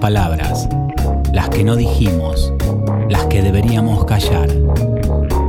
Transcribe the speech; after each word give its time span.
Palabras, 0.00 0.66
las 1.30 1.50
que 1.50 1.62
no 1.62 1.76
dijimos, 1.76 2.54
las 3.10 3.26
que 3.26 3.42
deberíamos 3.42 4.06
callar. 4.06 4.48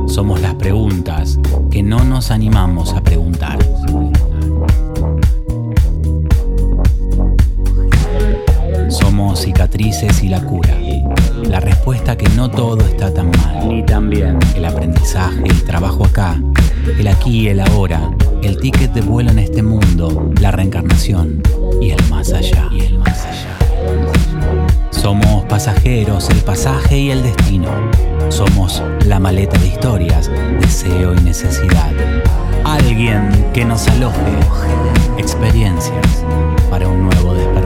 Somos 0.06 0.42
las 0.42 0.54
preguntas 0.56 1.38
que 1.70 1.82
no 1.82 2.04
nos 2.04 2.30
animamos 2.30 2.92
a 2.92 3.00
preguntar. 3.02 3.58
Somos 8.90 9.40
cicatrices 9.40 10.22
y 10.22 10.28
la 10.28 10.44
cura. 10.44 10.76
La 11.44 11.60
respuesta 11.60 12.18
que 12.18 12.28
no 12.30 12.50
todo 12.50 12.80
está 12.80 13.12
tan 13.12 13.30
mal. 13.30 13.68
Ni 13.68 13.82
tan 13.86 14.10
bien. 14.10 14.38
El 14.54 14.66
aprendizaje, 14.66 15.44
el 15.44 15.64
trabajo 15.64 16.04
acá, 16.04 16.38
el 16.98 17.08
aquí 17.08 17.40
y 17.40 17.48
el 17.48 17.60
ahora, 17.60 18.10
el 18.42 18.58
ticket 18.58 18.92
de 18.92 19.00
vuelo 19.00 19.30
en 19.30 19.38
este 19.38 19.62
mundo, 19.62 20.30
la 20.42 20.50
reencarnación 20.50 21.42
y 21.80 21.90
el 21.90 22.08
más 22.10 22.34
allá. 22.34 22.68
Somos 25.02 25.44
pasajeros, 25.46 26.30
el 26.30 26.38
pasaje 26.42 26.96
y 26.96 27.10
el 27.10 27.24
destino. 27.24 27.68
Somos 28.28 28.80
la 29.04 29.18
maleta 29.18 29.58
de 29.58 29.66
historias, 29.66 30.30
deseo 30.60 31.12
y 31.14 31.20
necesidad. 31.22 31.90
Alguien 32.64 33.28
que 33.52 33.64
nos 33.64 33.88
aloje, 33.88 34.38
experiencias 35.18 36.24
para 36.70 36.86
un 36.86 37.02
nuevo 37.06 37.34
despertar. 37.34 37.61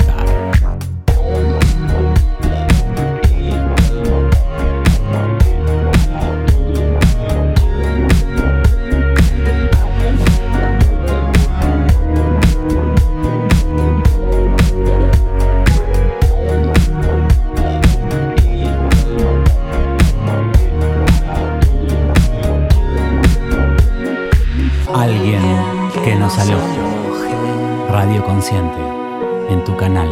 Tu 29.66 29.74
canal, 29.76 30.09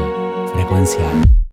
frecuencial. 0.52 1.43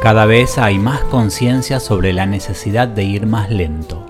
Cada 0.00 0.24
vez 0.24 0.56
hay 0.56 0.78
más 0.78 1.00
conciencia 1.00 1.78
sobre 1.78 2.14
la 2.14 2.24
necesidad 2.24 2.88
de 2.88 3.04
ir 3.04 3.26
más 3.26 3.50
lento, 3.50 4.06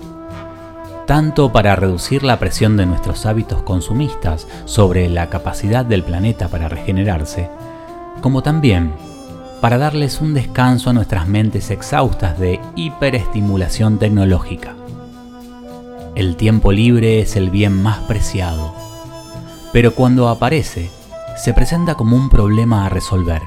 tanto 1.05 1.51
para 1.51 1.75
reducir 1.75 2.23
la 2.23 2.39
presión 2.39 2.77
de 2.77 2.85
nuestros 2.85 3.25
hábitos 3.25 3.61
consumistas 3.63 4.47
sobre 4.63 5.09
la 5.09 5.29
capacidad 5.29 5.83
del 5.83 6.03
planeta 6.03 6.47
para 6.47 6.69
regenerarse, 6.69 7.49
como 8.21 8.41
también 8.41 8.93
para 9.59 9.77
darles 9.77 10.21
un 10.21 10.33
descanso 10.33 10.89
a 10.89 10.93
nuestras 10.93 11.27
mentes 11.27 11.69
exhaustas 11.71 12.39
de 12.39 12.61
hiperestimulación 12.77 13.99
tecnológica. 13.99 14.75
El 16.15 16.37
tiempo 16.37 16.71
libre 16.71 17.19
es 17.19 17.35
el 17.35 17.49
bien 17.49 17.83
más 17.83 17.97
preciado, 17.99 18.73
pero 19.73 19.93
cuando 19.93 20.29
aparece, 20.29 20.89
se 21.35 21.53
presenta 21.53 21.95
como 21.95 22.15
un 22.15 22.29
problema 22.29 22.85
a 22.85 22.89
resolver 22.89 23.41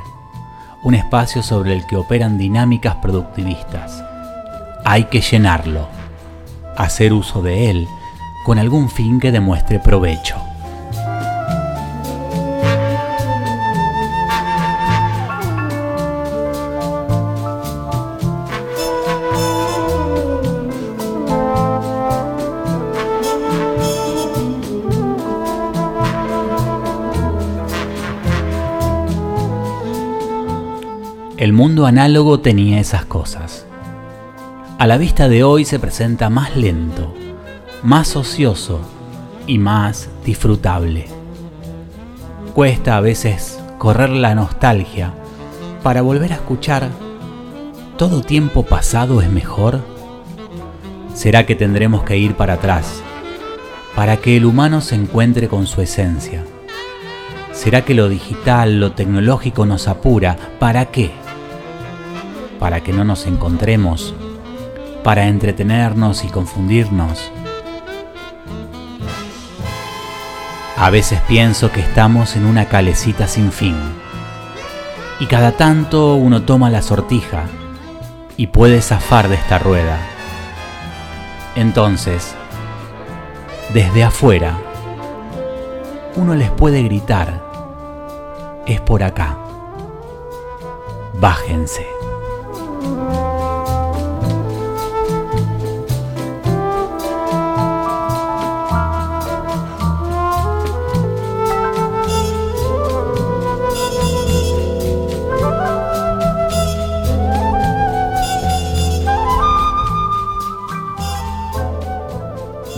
un 0.84 0.94
espacio 0.94 1.42
sobre 1.42 1.72
el 1.72 1.86
que 1.86 1.96
operan 1.96 2.38
dinámicas 2.38 2.96
productivistas. 2.96 4.04
Hay 4.84 5.04
que 5.04 5.22
llenarlo, 5.22 5.88
hacer 6.76 7.12
uso 7.12 7.42
de 7.42 7.70
él 7.70 7.88
con 8.44 8.58
algún 8.58 8.90
fin 8.90 9.18
que 9.18 9.32
demuestre 9.32 9.78
provecho. 9.78 10.36
El 31.44 31.52
mundo 31.52 31.84
análogo 31.84 32.40
tenía 32.40 32.80
esas 32.80 33.04
cosas. 33.04 33.66
A 34.78 34.86
la 34.86 34.96
vista 34.96 35.28
de 35.28 35.44
hoy 35.44 35.66
se 35.66 35.78
presenta 35.78 36.30
más 36.30 36.56
lento, 36.56 37.12
más 37.82 38.16
ocioso 38.16 38.80
y 39.46 39.58
más 39.58 40.08
disfrutable. 40.24 41.04
Cuesta 42.54 42.96
a 42.96 43.02
veces 43.02 43.60
correr 43.76 44.08
la 44.08 44.34
nostalgia 44.34 45.12
para 45.82 46.00
volver 46.00 46.32
a 46.32 46.36
escuchar 46.36 46.88
¿Todo 47.98 48.22
tiempo 48.22 48.62
pasado 48.62 49.20
es 49.20 49.28
mejor? 49.28 49.80
¿Será 51.12 51.44
que 51.44 51.54
tendremos 51.54 52.04
que 52.04 52.16
ir 52.16 52.36
para 52.36 52.54
atrás 52.54 53.02
para 53.94 54.16
que 54.16 54.38
el 54.38 54.46
humano 54.46 54.80
se 54.80 54.94
encuentre 54.94 55.48
con 55.48 55.66
su 55.66 55.82
esencia? 55.82 56.42
¿Será 57.52 57.84
que 57.84 57.92
lo 57.92 58.08
digital, 58.08 58.80
lo 58.80 58.92
tecnológico 58.92 59.66
nos 59.66 59.88
apura? 59.88 60.38
¿Para 60.58 60.86
qué? 60.86 61.12
Para 62.64 62.80
que 62.80 62.94
no 62.94 63.04
nos 63.04 63.26
encontremos, 63.26 64.14
para 65.02 65.26
entretenernos 65.26 66.24
y 66.24 66.28
confundirnos. 66.28 67.30
A 70.78 70.88
veces 70.88 71.20
pienso 71.28 71.70
que 71.70 71.80
estamos 71.80 72.36
en 72.36 72.46
una 72.46 72.64
calecita 72.64 73.28
sin 73.28 73.52
fin, 73.52 73.76
y 75.20 75.26
cada 75.26 75.52
tanto 75.52 76.14
uno 76.14 76.44
toma 76.44 76.70
la 76.70 76.80
sortija 76.80 77.44
y 78.38 78.46
puede 78.46 78.80
zafar 78.80 79.28
de 79.28 79.34
esta 79.34 79.58
rueda. 79.58 79.98
Entonces, 81.56 82.34
desde 83.74 84.04
afuera, 84.04 84.56
uno 86.16 86.34
les 86.34 86.50
puede 86.50 86.82
gritar, 86.82 87.42
es 88.64 88.80
por 88.80 89.02
acá, 89.02 89.36
bájense. 91.12 91.93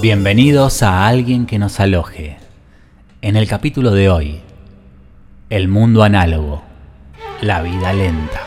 Bienvenidos 0.09 0.85
a 0.85 1.09
Alguien 1.09 1.47
que 1.47 1.59
nos 1.59 1.81
aloje. 1.81 2.37
En 3.23 3.35
el 3.35 3.49
capítulo 3.49 3.91
de 3.91 4.09
hoy, 4.09 4.41
El 5.51 5.67
mundo 5.67 6.05
análogo, 6.05 6.63
la 7.41 7.61
vida 7.61 7.93
lenta. 7.93 8.46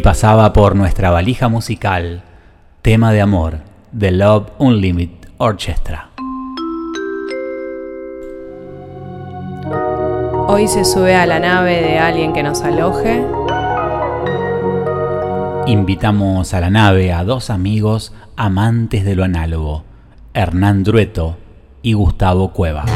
Y 0.00 0.02
pasaba 0.02 0.54
por 0.54 0.76
nuestra 0.76 1.10
valija 1.10 1.50
musical, 1.50 2.22
tema 2.80 3.12
de 3.12 3.20
amor, 3.20 3.58
The 3.98 4.12
Love 4.12 4.46
Unlimited 4.56 5.28
Orchestra. 5.36 6.08
Hoy 10.46 10.68
se 10.68 10.86
sube 10.86 11.16
a 11.16 11.26
la 11.26 11.38
nave 11.38 11.82
de 11.82 11.98
alguien 11.98 12.32
que 12.32 12.42
nos 12.42 12.62
aloje. 12.62 13.22
Invitamos 15.66 16.54
a 16.54 16.60
la 16.60 16.70
nave 16.70 17.12
a 17.12 17.22
dos 17.22 17.50
amigos 17.50 18.14
amantes 18.36 19.04
de 19.04 19.16
lo 19.16 19.24
análogo, 19.24 19.84
Hernán 20.32 20.82
Drueto 20.82 21.36
y 21.82 21.92
Gustavo 21.92 22.52
Cueva. 22.54 22.86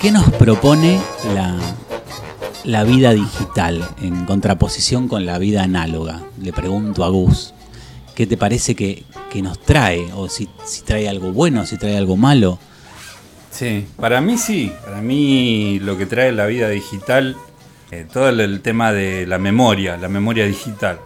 ¿Qué 0.00 0.10
nos 0.12 0.30
propone 0.30 0.98
la, 2.64 2.84
vida 2.84 3.12
digital 3.12 3.86
en 4.00 4.24
contraposición 4.24 5.08
con 5.08 5.26
la 5.26 5.36
vida 5.36 5.62
análoga? 5.62 6.22
Le 6.40 6.54
pregunto 6.54 7.04
a 7.04 7.10
Gus, 7.10 7.52
¿qué 8.14 8.26
te 8.26 8.38
parece 8.38 8.74
que, 8.74 9.04
nos 9.42 9.60
trae? 9.60 10.10
O 10.14 10.30
si, 10.30 10.48
trae 10.86 11.06
algo 11.06 11.32
bueno, 11.32 11.66
si 11.66 11.76
trae 11.76 11.98
algo 11.98 12.16
malo. 12.16 12.58
Sí, 13.50 13.86
para 13.96 14.22
mí 14.22 14.38
sí. 14.38 14.72
Para 14.82 15.02
mí 15.02 15.78
lo 15.80 15.98
que 15.98 16.06
trae 16.06 16.32
la 16.32 16.46
vida 16.46 16.70
digital, 16.70 17.36
eh, 17.90 18.06
todo 18.10 18.30
el, 18.30 18.62
tema 18.62 18.92
de 18.92 19.26
la 19.26 19.36
memoria, 19.36 19.98
la 19.98 20.08
memoria 20.08 20.46
digital. 20.46 20.98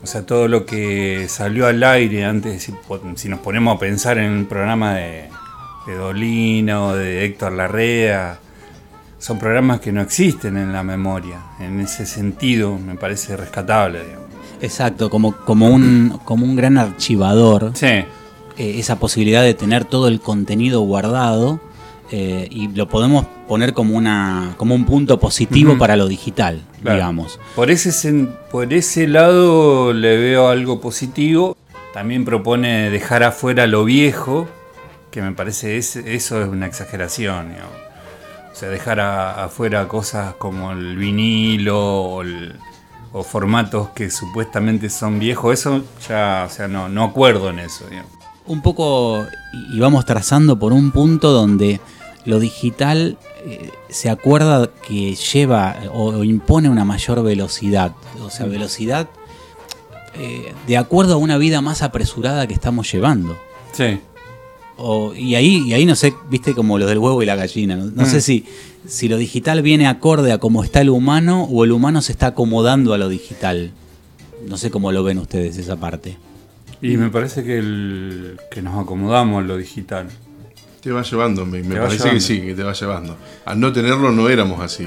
O 0.00 0.06
sea, 0.06 0.24
todo 0.24 0.46
lo 0.46 0.64
que 0.64 1.26
salió 1.28 1.66
al 1.66 1.82
aire 1.82 2.24
antes, 2.24 2.62
si, 2.62 2.72
si 3.16 3.28
nos 3.28 3.40
ponemos 3.40 3.74
a 3.74 3.80
pensar 3.80 4.18
en 4.18 4.30
un 4.30 4.46
programa 4.46 4.94
de, 4.94 5.28
de 5.86 5.94
Dolino, 5.94 6.94
de 6.94 7.24
Héctor 7.24 7.52
Larrea. 7.52 8.38
Son 9.18 9.38
programas 9.38 9.80
que 9.80 9.92
no 9.92 10.00
existen 10.02 10.56
en 10.56 10.72
la 10.72 10.82
memoria. 10.82 11.40
En 11.60 11.80
ese 11.80 12.06
sentido 12.06 12.78
me 12.78 12.94
parece 12.94 13.36
rescatable. 13.36 14.00
Exacto, 14.60 15.10
como, 15.10 15.36
como, 15.36 15.68
un, 15.68 16.20
como 16.24 16.44
un 16.44 16.56
gran 16.56 16.78
archivador. 16.78 17.72
Sí. 17.74 17.86
Eh, 17.86 18.06
esa 18.56 18.98
posibilidad 18.98 19.42
de 19.42 19.54
tener 19.54 19.84
todo 19.84 20.08
el 20.08 20.20
contenido 20.20 20.80
guardado 20.82 21.60
eh, 22.10 22.46
y 22.50 22.68
lo 22.68 22.86
podemos 22.86 23.26
poner 23.48 23.72
como, 23.72 23.96
una, 23.96 24.54
como 24.56 24.74
un 24.74 24.84
punto 24.84 25.18
positivo 25.18 25.76
para 25.78 25.96
lo 25.96 26.06
digital, 26.06 26.60
digamos. 26.82 27.40
Por 27.56 27.70
ese, 27.70 28.28
por 28.50 28.72
ese 28.72 29.08
lado 29.08 29.92
le 29.92 30.16
veo 30.18 30.48
algo 30.48 30.80
positivo. 30.80 31.56
También 31.92 32.24
propone 32.24 32.90
dejar 32.90 33.22
afuera 33.22 33.66
lo 33.66 33.84
viejo, 33.84 34.48
que 35.14 35.22
me 35.22 35.30
parece 35.30 35.78
eso 35.78 36.00
es 36.02 36.28
una 36.28 36.66
exageración. 36.66 37.54
O 38.52 38.56
sea, 38.56 38.68
dejar 38.68 38.98
afuera 38.98 39.86
cosas 39.86 40.34
como 40.34 40.72
el 40.72 40.96
vinilo 40.96 42.20
o, 43.12 43.22
formatos 43.22 43.90
que 43.90 44.10
supuestamente 44.10 44.90
son 44.90 45.20
viejos, 45.20 45.54
eso 45.54 45.84
ya, 46.08 46.46
o 46.48 46.50
sea, 46.50 46.66
no, 46.66 46.88
no 46.88 47.04
acuerdo 47.04 47.50
en 47.50 47.60
eso. 47.60 47.84
Un 48.46 48.60
poco, 48.60 49.24
y 49.72 49.78
vamos 49.78 50.04
trazando 50.04 50.58
por 50.58 50.72
un 50.72 50.90
punto 50.90 51.30
donde 51.30 51.80
lo 52.24 52.40
digital 52.40 53.16
eh, 53.46 53.70
se 53.90 54.10
acuerda 54.10 54.68
que 54.84 55.14
lleva 55.14 55.76
o, 55.92 56.24
impone 56.24 56.68
una 56.68 56.84
mayor 56.84 57.22
velocidad, 57.22 57.92
o 58.20 58.30
sea, 58.30 58.46
velocidad 58.46 59.08
eh, 60.16 60.52
de 60.66 60.76
acuerdo 60.76 61.14
a 61.14 61.18
una 61.18 61.38
vida 61.38 61.60
más 61.60 61.82
apresurada 61.82 62.48
que 62.48 62.54
estamos 62.54 62.90
llevando. 62.90 63.38
Sí 63.70 64.00
y, 65.16 65.34
ahí, 65.34 65.62
y 65.66 65.74
ahí 65.74 65.86
no 65.86 65.94
sé, 65.94 66.14
viste 66.28 66.54
como 66.54 66.78
lo 66.78 66.86
del 66.86 66.98
huevo 66.98 67.22
y 67.22 67.26
la 67.26 67.36
gallina. 67.36 67.76
No, 67.76 68.06
sé 68.06 68.18
mm. 68.18 68.20
si, 68.20 68.44
si 68.86 69.08
lo 69.08 69.16
digital 69.16 69.62
viene 69.62 69.86
acorde 69.86 70.32
a 70.32 70.38
cómo 70.38 70.64
está 70.64 70.80
el 70.80 70.90
humano 70.90 71.44
o 71.44 71.64
el 71.64 71.72
humano 71.72 72.02
se 72.02 72.12
está 72.12 72.28
acomodando 72.28 72.92
a 72.92 72.98
lo 72.98 73.08
digital. 73.08 73.70
No 74.48 74.56
sé 74.56 74.70
cómo 74.70 74.92
lo 74.92 75.04
ven 75.04 75.18
ustedes 75.18 75.56
esa 75.56 75.76
parte. 75.76 76.18
Y 76.82 76.96
me 76.96 77.08
parece 77.08 77.44
que, 77.44 77.58
el, 77.58 78.38
que 78.50 78.62
nos 78.62 78.82
acomodamos 78.82 79.42
a 79.42 79.46
lo 79.46 79.56
digital. 79.56 80.08
Te 80.82 80.90
va 80.90 81.02
llevando, 81.02 81.46
me, 81.46 81.62
parece 81.62 82.10
que 82.10 82.20
sí, 82.20 82.40
que 82.42 82.54
te 82.54 82.62
va 82.62 82.74
llevando. 82.74 83.16
Al 83.46 83.58
no 83.58 83.72
tenerlo 83.72 84.12
no 84.12 84.28
éramos 84.28 84.60
así. 84.60 84.84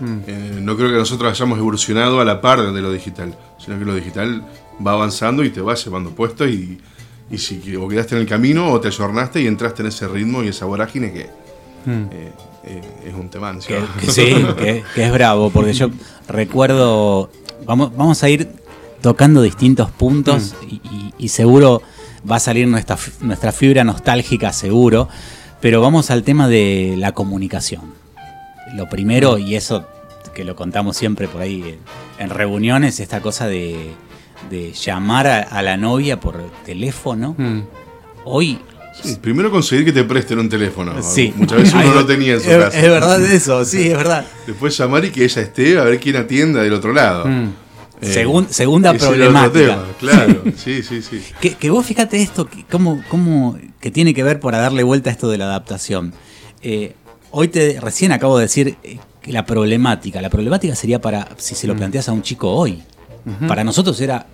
Mm. 0.00 0.18
Eh, 0.26 0.58
no 0.60 0.76
creo 0.76 0.90
que 0.90 0.98
nosotros 0.98 1.32
hayamos 1.32 1.58
evolucionado 1.58 2.20
a 2.20 2.24
la 2.24 2.40
par 2.40 2.72
de 2.72 2.80
lo 2.80 2.92
digital, 2.92 3.36
sino 3.58 3.78
que 3.78 3.84
lo 3.84 3.94
digital 3.94 4.44
va 4.86 4.92
avanzando 4.92 5.42
y 5.42 5.50
te 5.50 5.60
va 5.60 5.74
llevando 5.74 6.10
puesto 6.10 6.46
y, 6.46 6.78
y 7.32 7.38
si 7.38 7.74
o 7.76 7.88
quedaste 7.88 8.14
en 8.14 8.20
el 8.20 8.28
camino 8.28 8.70
o 8.70 8.80
te 8.80 8.88
ayornaste 8.88 9.40
y 9.40 9.46
entraste 9.46 9.82
en 9.82 9.88
ese 9.88 10.06
ritmo 10.06 10.44
y 10.44 10.48
esa 10.48 10.66
vorágine 10.66 11.12
que 11.12 11.30
hmm. 11.86 12.04
eh, 12.12 12.32
eh, 12.64 12.82
es 13.08 13.14
un 13.14 13.30
tema 13.30 13.56
sí, 13.58 13.72
que, 14.58 14.84
es 14.94 15.12
bravo, 15.12 15.50
porque 15.50 15.72
yo 15.72 15.90
recuerdo, 16.28 17.30
vamos, 17.64 17.96
vamos 17.96 18.22
a 18.22 18.28
ir 18.28 18.48
tocando 19.00 19.40
distintos 19.40 19.90
puntos 19.90 20.54
hmm. 20.62 21.12
y, 21.18 21.28
seguro 21.28 21.82
va 22.30 22.36
a 22.36 22.40
salir 22.40 22.68
nuestra, 22.68 22.98
nuestra 23.20 23.50
fibra 23.50 23.82
nostálgica, 23.82 24.52
seguro, 24.52 25.08
pero 25.60 25.80
vamos 25.80 26.10
al 26.10 26.22
tema 26.22 26.48
de 26.48 26.94
la 26.98 27.12
comunicación. 27.12 27.94
Lo 28.74 28.88
primero, 28.88 29.38
y 29.38 29.56
eso 29.56 29.86
que 30.34 30.44
lo 30.44 30.54
contamos 30.54 30.96
siempre 30.96 31.28
por 31.28 31.40
ahí 31.40 31.78
en 32.18 32.30
reuniones, 32.30 33.00
esta 33.00 33.20
cosa 33.20 33.46
de 33.46 33.92
de 34.50 34.72
llamar 34.72 35.26
a, 35.26 35.62
la 35.62 35.76
novia 35.76 36.20
por 36.20 36.40
teléfono, 36.64 37.34
mm. 37.38 37.60
hoy 38.24 38.58
primero 39.20 39.50
conseguir 39.50 39.86
que 39.86 39.92
te 39.92 40.04
presten 40.04 40.38
un 40.38 40.48
teléfono. 40.48 41.02
Sí. 41.02 41.32
Muchas 41.36 41.58
veces 41.58 41.74
uno 41.74 41.94
no 41.94 42.06
tenía 42.06 42.34
en 42.34 42.40
su 42.40 42.48
casa. 42.48 42.78
Es 42.78 42.90
verdad 42.90 43.24
eso, 43.24 43.64
sí, 43.64 43.88
es 43.88 43.96
verdad. 43.96 44.24
Después 44.46 44.76
llamar 44.76 45.04
y 45.04 45.10
que 45.10 45.24
ella 45.24 45.42
esté 45.42 45.78
a 45.78 45.84
ver 45.84 45.98
quién 45.98 46.16
atienda 46.16 46.62
del 46.62 46.72
otro 46.74 46.92
lado. 46.92 47.26
Mm. 47.26 47.52
Eh, 48.02 48.46
segunda 48.50 48.94
problemática. 48.94 49.84
claro, 50.00 50.42
sí, 50.56 50.82
sí, 50.82 51.02
sí. 51.02 51.22
Que, 51.40 51.70
vos 51.70 51.86
fíjate 51.86 52.20
esto, 52.20 52.46
que, 52.46 52.64
cómo, 52.64 53.00
cómo, 53.08 53.56
que 53.80 53.92
tiene 53.92 54.12
que 54.12 54.24
ver 54.24 54.40
para 54.40 54.58
darle 54.58 54.82
vuelta 54.82 55.08
a 55.10 55.12
esto 55.12 55.30
de 55.30 55.38
la 55.38 55.44
adaptación. 55.44 56.12
Eh, 56.62 56.94
hoy 57.30 57.46
te 57.46 57.80
recién 57.80 58.10
acabo 58.10 58.38
de 58.38 58.44
decir 58.44 58.76
eh, 58.82 58.98
que 59.22 59.32
la 59.32 59.46
problemática, 59.46 60.20
la 60.20 60.30
problemática 60.30 60.74
sería 60.74 61.00
para 61.00 61.28
si 61.36 61.54
se 61.54 61.68
lo 61.68 61.74
mm. 61.74 61.78
planteas 61.78 62.08
a 62.08 62.12
un 62.12 62.22
chico 62.22 62.50
hoy. 62.50 62.82
Para 63.46 63.64
nosotros 63.64 64.00
era... 64.00 64.26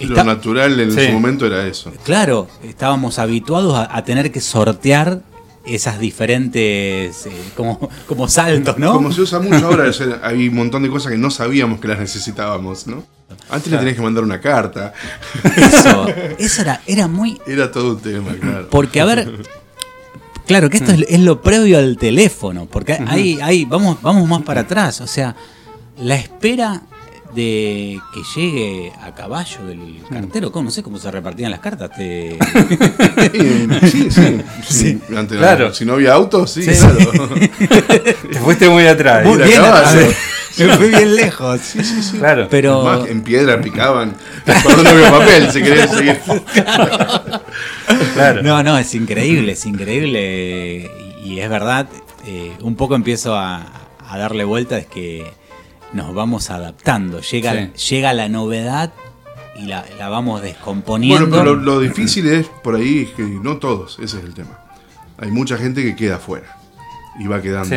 Lo 0.00 0.22
natural 0.22 0.78
en 0.78 0.92
su 0.92 1.12
momento 1.12 1.46
era 1.46 1.66
eso. 1.66 1.92
Claro, 2.04 2.46
estábamos 2.62 3.18
habituados 3.18 3.74
a, 3.90 4.04
tener 4.04 4.30
que 4.30 4.40
sortear 4.40 5.22
esas 5.66 5.98
diferentes 5.98 7.26
eh, 7.26 7.32
como, 7.56 7.90
como 8.06 8.28
saltos, 8.28 8.78
¿no? 8.78 8.92
Como 8.92 9.12
se 9.12 9.22
usa 9.22 9.40
mucho 9.40 9.66
ahora, 9.66 9.90
hay 10.22 10.48
un 10.48 10.54
montón 10.54 10.84
de 10.84 10.88
cosas 10.88 11.12
que 11.12 11.18
no 11.18 11.30
sabíamos 11.30 11.80
que 11.80 11.88
las 11.88 11.98
necesitábamos, 11.98 12.86
¿no? 12.86 13.04
Antes 13.50 13.72
le 13.72 13.78
tenías 13.78 13.96
que 13.96 14.02
mandar 14.02 14.24
una 14.24 14.40
carta. 14.40 14.92
Eso, 15.56 16.06
eso 16.38 16.62
era, 16.62 16.80
era 16.86 17.08
muy... 17.08 17.40
Era 17.46 17.70
todo 17.70 17.94
un 17.94 18.00
tema, 18.00 18.32
claro. 18.40 18.68
Porque, 18.70 19.00
a 19.00 19.04
ver, 19.04 19.42
claro 20.46 20.70
que 20.70 20.78
esto 20.78 20.92
es, 20.92 21.20
lo 21.20 21.42
previo 21.42 21.78
al 21.78 21.96
teléfono, 21.96 22.66
porque 22.66 22.98
ahí, 23.06 23.38
ahí 23.42 23.64
vamos, 23.64 24.00
vamos 24.00 24.28
más 24.28 24.42
para 24.42 24.62
atrás, 24.62 25.00
o 25.00 25.06
sea, 25.06 25.34
la 25.98 26.14
espera 26.14 26.82
de 27.34 28.00
que 28.12 28.22
llegue 28.34 28.92
a 29.02 29.14
caballo 29.14 29.66
del 29.66 30.02
cartero. 30.08 30.50
¿Cómo? 30.50 30.64
No 30.64 30.70
sé 30.70 30.82
cómo 30.82 30.98
se 30.98 31.10
repartían 31.10 31.50
las 31.50 31.60
cartas. 31.60 31.90
Te... 31.96 32.38
sí, 33.90 34.10
sí. 34.10 34.42
sí. 34.68 35.00
claro. 35.28 35.74
si 35.74 35.84
no 35.84 35.94
había 35.94 36.14
autos, 36.14 36.50
sí, 36.52 36.64
claro. 36.64 36.98
Te 38.32 38.38
fuiste 38.40 38.68
muy 38.68 38.86
atrás. 38.86 39.24
Muy 39.24 39.38
bien, 39.38 39.60
me 40.58 40.76
fui 40.76 40.88
bien 40.88 41.14
lejos. 41.14 41.60
Sí, 41.60 41.84
sí, 41.84 42.02
sí. 42.02 42.18
Claro. 42.18 42.48
Pero... 42.50 43.06
en 43.06 43.22
piedra 43.22 43.60
picaban. 43.60 44.16
Cuando 44.62 44.82
no 44.82 44.90
había 44.90 45.10
papel, 45.10 45.52
si 45.52 45.62
querías 45.62 45.90
seguir. 45.90 46.20
Claro. 48.14 48.42
No, 48.42 48.62
no, 48.62 48.78
es 48.78 48.94
increíble, 48.94 49.52
es 49.52 49.66
increíble. 49.66 50.90
Y 51.22 51.40
es 51.40 51.48
verdad, 51.50 51.86
eh, 52.26 52.52
un 52.62 52.74
poco 52.74 52.94
empiezo 52.94 53.36
a, 53.36 53.66
a 54.08 54.18
darle 54.18 54.44
vuelta, 54.44 54.78
es 54.78 54.86
que 54.86 55.37
nos 55.92 56.14
vamos 56.14 56.50
adaptando. 56.50 57.20
Llega, 57.20 57.72
llega 57.72 58.12
la 58.12 58.28
novedad 58.28 58.92
y 59.56 59.66
la, 59.66 59.84
vamos 60.08 60.42
descomponiendo. 60.42 61.26
Bueno, 61.26 61.42
pero 61.42 61.56
lo, 61.56 61.80
difícil 61.80 62.26
es 62.28 62.46
por 62.62 62.76
ahí 62.76 63.08
es 63.08 63.10
que 63.10 63.22
no 63.22 63.58
todos, 63.58 63.98
ese 64.00 64.18
es 64.18 64.24
el 64.24 64.34
tema. 64.34 64.58
Hay 65.18 65.30
mucha 65.30 65.56
gente 65.56 65.82
que 65.82 65.96
queda 65.96 66.16
afuera 66.16 66.56
y 67.18 67.26
va 67.26 67.42
quedando. 67.42 67.74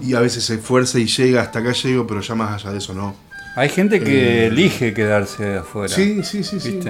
Y 0.00 0.14
a 0.14 0.20
veces 0.20 0.44
se 0.44 0.54
esfuerza 0.54 0.98
y 0.98 1.06
llega, 1.06 1.42
hasta 1.42 1.58
acá 1.58 1.72
llego, 1.72 2.06
pero 2.06 2.20
ya 2.22 2.34
más 2.34 2.62
allá 2.62 2.72
de 2.72 2.78
eso 2.78 2.94
no. 2.94 3.14
Hay 3.54 3.68
gente 3.68 4.00
que 4.00 4.44
eh, 4.44 4.46
elige 4.46 4.94
quedarse 4.94 5.56
afuera. 5.56 5.94
Sí, 5.94 6.22
sí, 6.24 6.42
sí, 6.42 6.58
sí. 6.58 6.80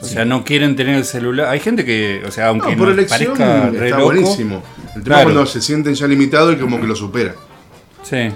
O 0.00 0.04
sea, 0.04 0.24
no 0.24 0.42
quieren 0.42 0.74
tener 0.74 0.96
el 0.96 1.04
celular. 1.04 1.48
Hay 1.48 1.60
gente 1.60 1.84
que, 1.84 2.22
o 2.26 2.30
sea, 2.30 2.48
aunque 2.48 2.72
no, 2.72 2.78
por 2.78 2.88
elección 2.88 3.36
parezca 3.36 3.68
está 3.84 3.98
buenísimo. 3.98 4.62
El 4.96 5.02
tema 5.02 5.18
es 5.18 5.24
cuando 5.24 5.44
se 5.44 5.60
sienten 5.60 5.94
ya 5.94 6.06
limitados 6.06 6.54
y 6.56 6.58
como 6.58 6.80
que 6.80 6.86
lo 6.86 6.96
supera. 6.96 7.34
Sí. 8.02 8.16
Eh, 8.16 8.34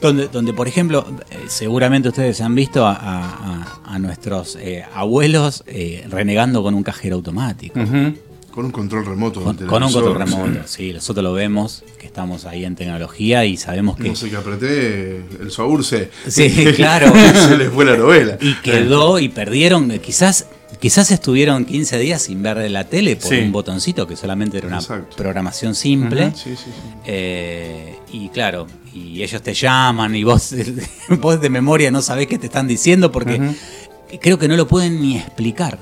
donde, 0.00 0.28
donde, 0.28 0.52
por 0.52 0.68
ejemplo, 0.68 1.06
eh, 1.30 1.44
seguramente 1.48 2.08
ustedes 2.08 2.40
han 2.40 2.54
visto 2.54 2.86
a, 2.86 3.70
nuestros 4.00 4.56
eh, 4.56 4.84
abuelos 4.92 5.62
renegando 6.08 6.62
con 6.62 6.74
un 6.74 6.82
cajero 6.82 7.16
automático. 7.16 7.78
Con 8.50 8.66
un 8.66 8.70
control 8.70 9.04
remoto. 9.04 9.42
Con, 9.42 9.56
con 9.56 9.82
un 9.82 9.92
control 9.92 10.16
remoto, 10.16 10.60
sí. 10.66 10.92
Nosotros 10.92 11.24
lo 11.24 11.32
vemos, 11.32 11.84
que 11.98 12.06
estamos 12.06 12.44
ahí 12.44 12.64
en 12.64 12.76
tecnología 12.76 13.44
y 13.44 13.56
sabemos 13.56 13.96
que... 13.96 14.08
No 14.08 14.16
sé 14.16 14.30
que 14.30 14.36
apreté, 14.36 15.24
el 15.40 15.50
Saurce. 15.50 16.10
Sí, 16.28 16.50
claro. 16.76 17.12
se 17.34 17.56
les 17.56 17.70
fue 17.70 17.84
la 17.84 17.96
novela. 17.96 18.38
Y 18.40 18.54
quedó 18.56 19.18
y 19.18 19.28
perdieron, 19.28 19.90
quizás 19.98 20.46
Quizás 20.80 21.10
estuvieron 21.10 21.64
15 21.64 21.98
días 21.98 22.22
sin 22.22 22.42
ver 22.42 22.70
la 22.70 22.84
tele 22.84 23.16
por 23.16 23.32
un 23.32 23.52
botoncito 23.52 24.06
que 24.06 24.16
solamente 24.16 24.58
era 24.58 24.68
una 24.68 24.80
programación 25.16 25.74
simple. 25.74 26.32
Eh, 27.06 27.98
y 28.12 28.28
claro, 28.28 28.66
y 28.92 29.22
ellos 29.22 29.42
te 29.42 29.54
llaman 29.54 30.14
y 30.14 30.24
vos, 30.24 30.54
vos 31.20 31.40
de 31.40 31.50
memoria 31.50 31.90
no 31.90 32.02
sabés 32.02 32.26
qué 32.26 32.38
te 32.38 32.46
están 32.46 32.66
diciendo 32.68 33.10
porque 33.10 33.40
creo 34.20 34.38
que 34.38 34.48
no 34.48 34.56
lo 34.56 34.66
pueden 34.66 35.00
ni 35.00 35.16
explicar. 35.16 35.78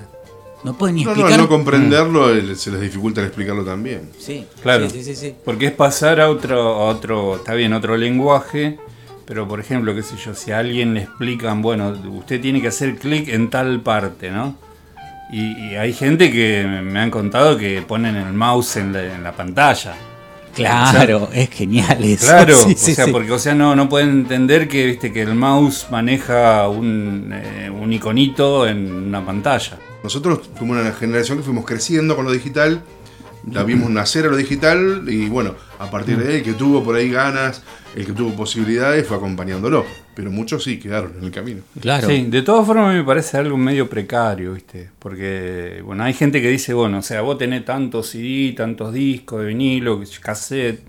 No 0.65 0.79
pueden 0.79 0.97
ni 0.97 1.03
explicar. 1.03 1.33
No, 1.33 1.39
no 1.39 1.49
comprenderlo 1.49 2.29
mm. 2.29 2.55
se 2.55 2.71
les 2.71 2.81
dificulta 2.81 3.23
explicarlo 3.23 3.65
también. 3.65 4.11
Sí, 4.19 4.47
claro. 4.63 4.89
Sí, 4.89 5.03
sí, 5.03 5.35
porque 5.45 5.67
es 5.67 5.73
pasar 5.73 6.21
a 6.21 6.31
otro, 6.31 6.57
a 6.57 6.85
otro, 6.87 7.37
está 7.37 7.55
bien, 7.55 7.73
otro 7.73 7.97
lenguaje. 7.97 8.79
Pero 9.27 9.49
por 9.49 9.61
ejemplo, 9.61 9.95
qué 9.95 10.03
sé 10.03 10.17
yo, 10.25 10.35
si 10.35 10.53
a 10.53 10.59
alguien 10.59 10.95
le 10.95 11.03
explican, 11.03 11.63
bueno, 11.63 11.97
usted 12.13 12.41
tiene 12.41 12.61
que 12.61 12.69
hacer 12.69 12.97
clic 12.97 13.29
en 13.29 13.51
tal 13.51 13.81
parte, 13.81 14.31
¿no? 14.31 14.57
Y, 15.33 15.75
hay 15.77 15.95
gente 15.95 16.31
que 16.31 16.65
me 16.85 17.01
han 17.01 17.11
contado 17.11 17.57
que 17.57 17.81
ponen 17.81 18.17
el 18.17 18.35
mouse 18.35 18.77
en 18.77 18.93
la, 18.93 19.33
pantalla. 19.33 19.95
Claro, 20.55 21.31
es 21.33 21.49
genial 21.49 22.05
eso. 22.05 22.27
Claro, 22.27 22.55
o 22.67 22.77
sea, 22.77 23.07
porque 23.07 23.33
o 23.33 23.39
sea, 23.39 23.55
no, 23.55 23.75
no 23.75 23.89
pueden 23.89 24.11
entender 24.11 24.69
que 24.69 24.85
viste 24.85 25.11
que 25.11 25.23
el 25.23 25.35
mouse 25.35 25.87
maneja 25.91 26.69
un, 26.69 27.33
eh, 27.33 27.71
un 27.71 27.91
iconito 27.95 28.69
en 28.69 28.93
una 28.93 29.25
pantalla. 29.25 29.79
Nosotros 30.05 30.51
fuimos 30.55 30.79
una 30.79 30.93
generación 30.93 31.39
que 31.39 31.45
fuimos 31.45 31.65
creciendo 31.65 32.15
con 32.15 32.27
lo 32.27 32.33
digital, 32.33 32.83
la 33.51 33.65
vimos 33.65 33.89
nacer 33.89 34.27
a 34.27 34.29
lo 34.29 34.37
digital 34.37 35.05
y 35.09 35.31
bueno, 35.31 35.55
a 35.79 35.91
partir 35.91 36.19
de 36.19 36.29
ahí 36.29 36.39
el 36.41 36.43
que 36.43 36.53
tuvo 36.53 36.85
por 36.85 36.97
ahí 36.97 37.11
ganas, 37.11 37.63
el 37.97 38.05
que 38.05 38.13
tuvo 38.13 38.37
posibilidades 38.37 39.07
fue 39.07 39.17
acompañándolo 39.17 39.87
pero 40.15 40.31
muchos 40.31 40.65
sí 40.65 40.79
quedaron 40.79 41.15
en 41.19 41.25
el 41.25 41.31
camino. 41.31 41.63
Claro. 41.81 42.09
Sí, 42.09 42.27
de 42.29 42.43
todas 42.43 42.67
formas 42.67 42.95
me 42.95 43.05
parece 43.05 43.39
algo 43.39 43.57
medio 43.57 43.89
precario, 43.89 44.55
¿viste? 44.55 44.91
Porque, 44.99 45.81
bueno, 45.85 46.05
hay 46.05 46.13
gente 46.13 46.43
que 46.43 46.49
dice, 46.49 46.75
bueno, 46.75 46.99
o 46.99 47.03
sea, 47.03 47.23
vos 47.23 47.39
tenés 47.39 47.65
tantos 47.65 48.09
CD, 48.11 48.53
tantos 48.57 48.93
discos 48.93 49.41
de 49.41 49.47
vinilo, 49.47 50.03
cassette, 50.21 50.83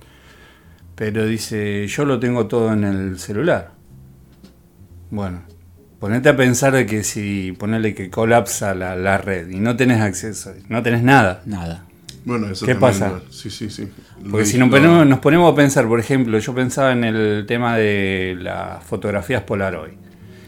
pero 0.95 1.25
dice, 1.25 1.87
yo 1.87 2.05
lo 2.05 2.19
tengo 2.19 2.47
todo 2.47 2.73
en 2.73 2.83
el 2.83 3.19
celular. 3.19 3.71
Bueno, 5.09 5.43
ponete 5.99 6.29
a 6.29 6.35
pensar 6.35 6.73
de 6.73 6.85
que 6.85 7.03
si 7.03 7.53
ponele 7.53 7.93
que 7.93 8.09
colapsa 8.09 8.75
la, 8.75 8.95
la 8.95 9.17
red 9.17 9.49
y 9.49 9.59
no 9.59 9.75
tenés 9.75 10.01
acceso, 10.01 10.53
no 10.67 10.83
tenés 10.83 11.03
nada. 11.03 11.41
Nada. 11.45 11.85
Bueno, 12.25 12.49
eso 12.49 12.65
¿Qué 12.65 12.75
pasa? 12.75 13.21
Sí, 13.29 13.49
sí, 13.49 13.69
sí. 13.69 13.87
Porque 14.29 14.45
si 14.45 14.57
nos 14.57 14.69
ponemos, 14.69 15.05
nos 15.05 15.19
ponemos 15.19 15.51
a 15.51 15.55
pensar, 15.55 15.87
por 15.87 15.99
ejemplo, 15.99 16.39
yo 16.39 16.55
pensaba 16.55 16.93
en 16.93 17.03
el 17.03 17.45
tema 17.45 17.75
de 17.77 18.37
las 18.39 18.83
fotografías 18.83 19.41
Polaroid, 19.41 19.93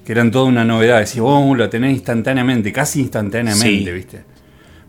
que 0.06 0.12
eran 0.12 0.32
toda 0.32 0.46
una 0.46 0.64
novedad. 0.64 1.00
Decís, 1.00 1.20
oh, 1.22 1.54
lo 1.54 1.70
tenés 1.70 1.94
instantáneamente, 1.94 2.72
casi 2.72 3.02
instantáneamente, 3.02 3.92
¿viste? 3.92 4.24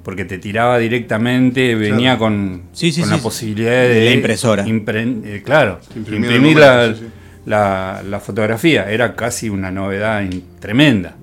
Porque 0.05 0.25
te 0.25 0.38
tiraba 0.38 0.78
directamente, 0.78 1.75
venía 1.75 2.16
con, 2.16 2.62
la 3.09 3.19
posibilidad 3.19 3.88
de. 3.88 4.05
La 4.05 4.12
impresora. 4.12 4.64
Eh, 4.64 5.43
claro, 5.45 5.81
imprimir, 5.97 6.57
la, 6.57 8.02
la, 8.05 8.21
fotografía. 8.21 8.88
Era 8.88 9.16
casi 9.16 9.49
una 9.49 9.73
novedad 9.73 10.25
tremenda. 10.61 11.16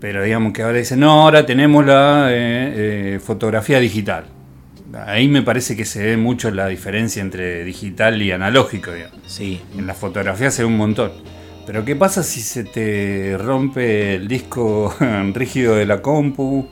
Pero 0.00 0.24
digamos 0.24 0.52
que 0.52 0.62
ahora 0.62 0.78
dicen, 0.78 0.98
no, 0.98 1.22
ahora 1.22 1.46
tenemos 1.46 1.84
la 1.84 2.28
eh, 2.30 3.14
eh, 3.14 3.20
fotografía 3.22 3.78
digital 3.78 4.24
Ahí 4.94 5.28
me 5.28 5.42
parece 5.42 5.76
que 5.76 5.84
se 5.84 6.02
ve 6.02 6.16
mucho 6.16 6.50
la 6.50 6.66
diferencia 6.66 7.22
entre 7.22 7.64
digital 7.64 8.20
y 8.22 8.32
analógico. 8.32 8.90
Sí. 9.26 9.60
En 9.76 9.86
la 9.86 9.94
fotografía 9.94 10.50
se 10.50 10.62
ve 10.62 10.66
un 10.66 10.76
montón. 10.76 11.12
Pero 11.66 11.84
¿qué 11.84 11.94
pasa 11.94 12.22
si 12.22 12.40
se 12.40 12.64
te 12.64 13.36
rompe 13.38 14.14
el 14.14 14.26
disco 14.26 14.94
rígido 15.34 15.76
de 15.76 15.86
la 15.86 16.02
compu? 16.02 16.68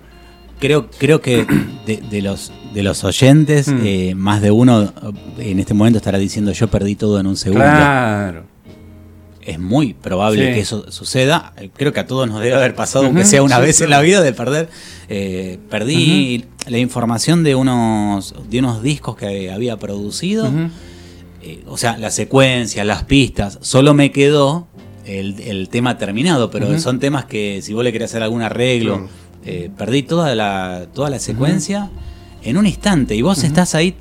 Creo, 0.58 0.90
creo 0.90 1.20
que 1.20 1.46
de, 1.86 2.22
los, 2.22 2.52
de 2.74 2.82
los 2.82 3.04
oyentes, 3.04 3.68
mm. 3.68 3.80
eh, 3.84 4.14
más 4.16 4.42
de 4.42 4.50
uno 4.50 4.92
en 5.38 5.60
este 5.60 5.72
momento 5.72 5.98
estará 5.98 6.18
diciendo 6.18 6.50
yo 6.50 6.66
perdí 6.68 6.96
todo 6.96 7.20
en 7.20 7.28
un 7.28 7.36
segundo. 7.36 7.64
Claro 7.64 8.57
es 9.48 9.58
muy 9.58 9.94
probable 9.94 10.52
que 10.52 10.60
eso 10.60 10.92
suceda. 10.92 11.54
Creo 11.74 11.94
que 11.94 12.00
a 12.00 12.06
todos 12.06 12.28
nos 12.28 12.40
debe 12.40 12.54
haber 12.54 12.74
pasado, 12.74 13.06
aunque 13.06 13.24
sea 13.24 13.42
una 13.42 13.58
vez 13.58 13.80
en 13.80 13.88
la 13.88 14.02
vida, 14.02 14.20
de 14.20 14.34
perder. 14.34 14.68
Eh, 15.08 15.58
perdí 15.70 16.44
la 16.66 16.76
información 16.76 17.42
de 17.44 17.54
unos, 17.54 18.34
de 18.50 18.58
unos 18.58 18.82
discos 18.82 19.16
que 19.16 19.50
había 19.50 19.78
producido. 19.78 20.52
Eh, 21.42 21.64
o 21.66 21.78
sea, 21.78 21.96
la 21.96 22.10
secuencia, 22.10 22.84
las 22.84 23.04
pistas. 23.04 23.58
Solo 23.62 23.94
me 23.94 24.12
quedó 24.12 24.68
el, 25.06 25.68
tema 25.70 25.96
terminado, 25.96 26.50
pero 26.50 26.78
son 26.78 27.00
temas 27.00 27.24
que 27.24 27.62
si 27.62 27.72
vos 27.72 27.82
le 27.82 27.90
querés 27.90 28.10
hacer 28.10 28.22
algún 28.22 28.42
arreglo, 28.42 29.08
eh, 29.46 29.70
perdí 29.78 30.02
toda 30.02 30.34
la, 30.34 30.88
toda 30.92 31.08
la 31.08 31.18
secuencia 31.18 31.90
en 32.42 32.58
un 32.58 32.66
instante. 32.66 33.16
Y 33.16 33.22
vos 33.22 33.42
estás 33.44 33.74
ahí 33.74 33.94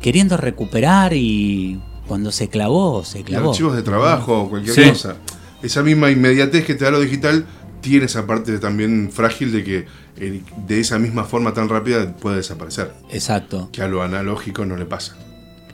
queriendo 0.00 0.36
recuperar 0.36 1.12
y 1.14 1.78
cuando 2.08 2.32
se 2.32 2.48
clavó, 2.48 3.04
se 3.04 3.22
clavó. 3.22 3.50
archivos 3.50 3.76
de 3.76 3.82
trabajo 3.82 4.42
o 4.42 4.50
cualquier 4.50 4.90
cosa. 4.90 5.16
Esa 5.62 5.82
misma 5.82 6.10
inmediatez 6.10 6.64
que 6.64 6.74
te 6.74 6.84
da 6.84 6.90
lo 6.90 7.00
digital 7.00 7.44
tiene 7.80 8.06
esa 8.06 8.26
parte 8.26 8.58
también 8.58 9.10
frágil 9.12 9.52
de 9.52 9.62
que 9.62 9.86
eh, 10.16 10.42
de 10.66 10.80
esa 10.80 10.98
misma 10.98 11.24
forma 11.24 11.52
tan 11.52 11.68
rápida 11.68 12.12
puede 12.16 12.36
desaparecer. 12.36 12.92
Exacto. 13.10 13.68
Que 13.70 13.82
a 13.82 13.88
lo 13.88 14.02
analógico 14.02 14.64
no 14.64 14.76
le 14.76 14.86
pasa. 14.86 15.16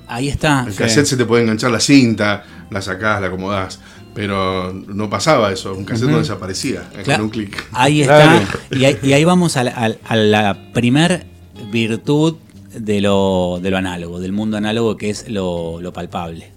Ahí 0.07 0.29
está. 0.29 0.65
El 0.67 0.75
cassette 0.75 1.07
se 1.07 1.17
te 1.17 1.25
puede 1.25 1.45
enganchar 1.45 1.71
la 1.71 1.81
cinta, 1.81 2.45
la 2.71 2.83
sacás, 2.83 3.21
la 3.21 3.29
acomodás. 3.29 3.81
Pero 4.15 4.73
no 4.73 5.11
pasaba 5.11 5.51
eso, 5.53 5.75
un 5.75 5.85
cassette 5.85 6.11
no 6.11 6.19
desaparecía 6.19 6.89
con 7.05 7.21
un 7.23 7.31
clic. 7.31 7.65
Ahí 7.73 8.03
está. 8.03 8.43
Y, 8.71 9.13
ahí, 9.13 9.25
vamos 9.25 9.57
a 9.57 9.65
la 9.65 10.73
primer 10.73 11.27
virtud 11.71 12.37
de 12.79 13.01
lo, 13.01 13.59
de 13.63 13.71
lo 13.71 13.77
análogo, 13.77 14.21
del 14.21 14.33
mundo 14.33 14.57
análogo 14.57 14.97
que 14.97 15.11
es 15.11 15.29
lo, 15.29 15.81
palpable. 15.93 16.53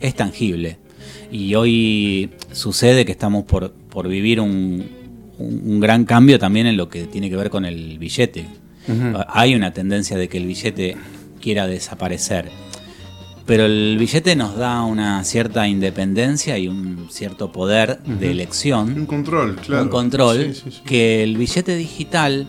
Es 0.00 0.14
tangible. 0.14 0.78
Y 1.30 1.54
hoy 1.54 2.30
sucede 2.52 3.04
que 3.04 3.12
estamos 3.12 3.44
por, 3.44 3.72
por 3.72 4.08
vivir 4.08 4.40
un, 4.40 4.88
un, 5.38 5.80
gran 5.80 6.04
cambio 6.04 6.38
también 6.38 6.66
en 6.66 6.76
lo 6.76 6.88
que 6.88 7.04
tiene 7.04 7.30
que 7.30 7.36
ver 7.36 7.50
con 7.50 7.64
el 7.64 7.98
billete. 7.98 8.46
Hay 9.28 9.54
una 9.54 9.72
tendencia 9.72 10.16
de 10.16 10.28
que 10.28 10.38
el 10.38 10.46
billete 10.46 10.96
quiera 11.40 11.66
desaparecer. 11.66 12.50
Pero 13.46 13.66
el 13.66 13.96
billete 13.98 14.36
nos 14.36 14.56
da 14.56 14.82
una 14.82 15.24
cierta 15.24 15.66
independencia 15.66 16.58
y 16.58 16.68
un 16.68 17.08
cierto 17.10 17.50
poder 17.50 17.98
de 18.00 18.30
elección. 18.30 18.92
Un 18.92 19.06
control, 19.06 19.56
claro. 19.56 19.84
Un 19.84 19.88
control 19.88 20.54
que 20.84 21.22
el 21.22 21.36
billete 21.36 21.76
digital 21.76 22.46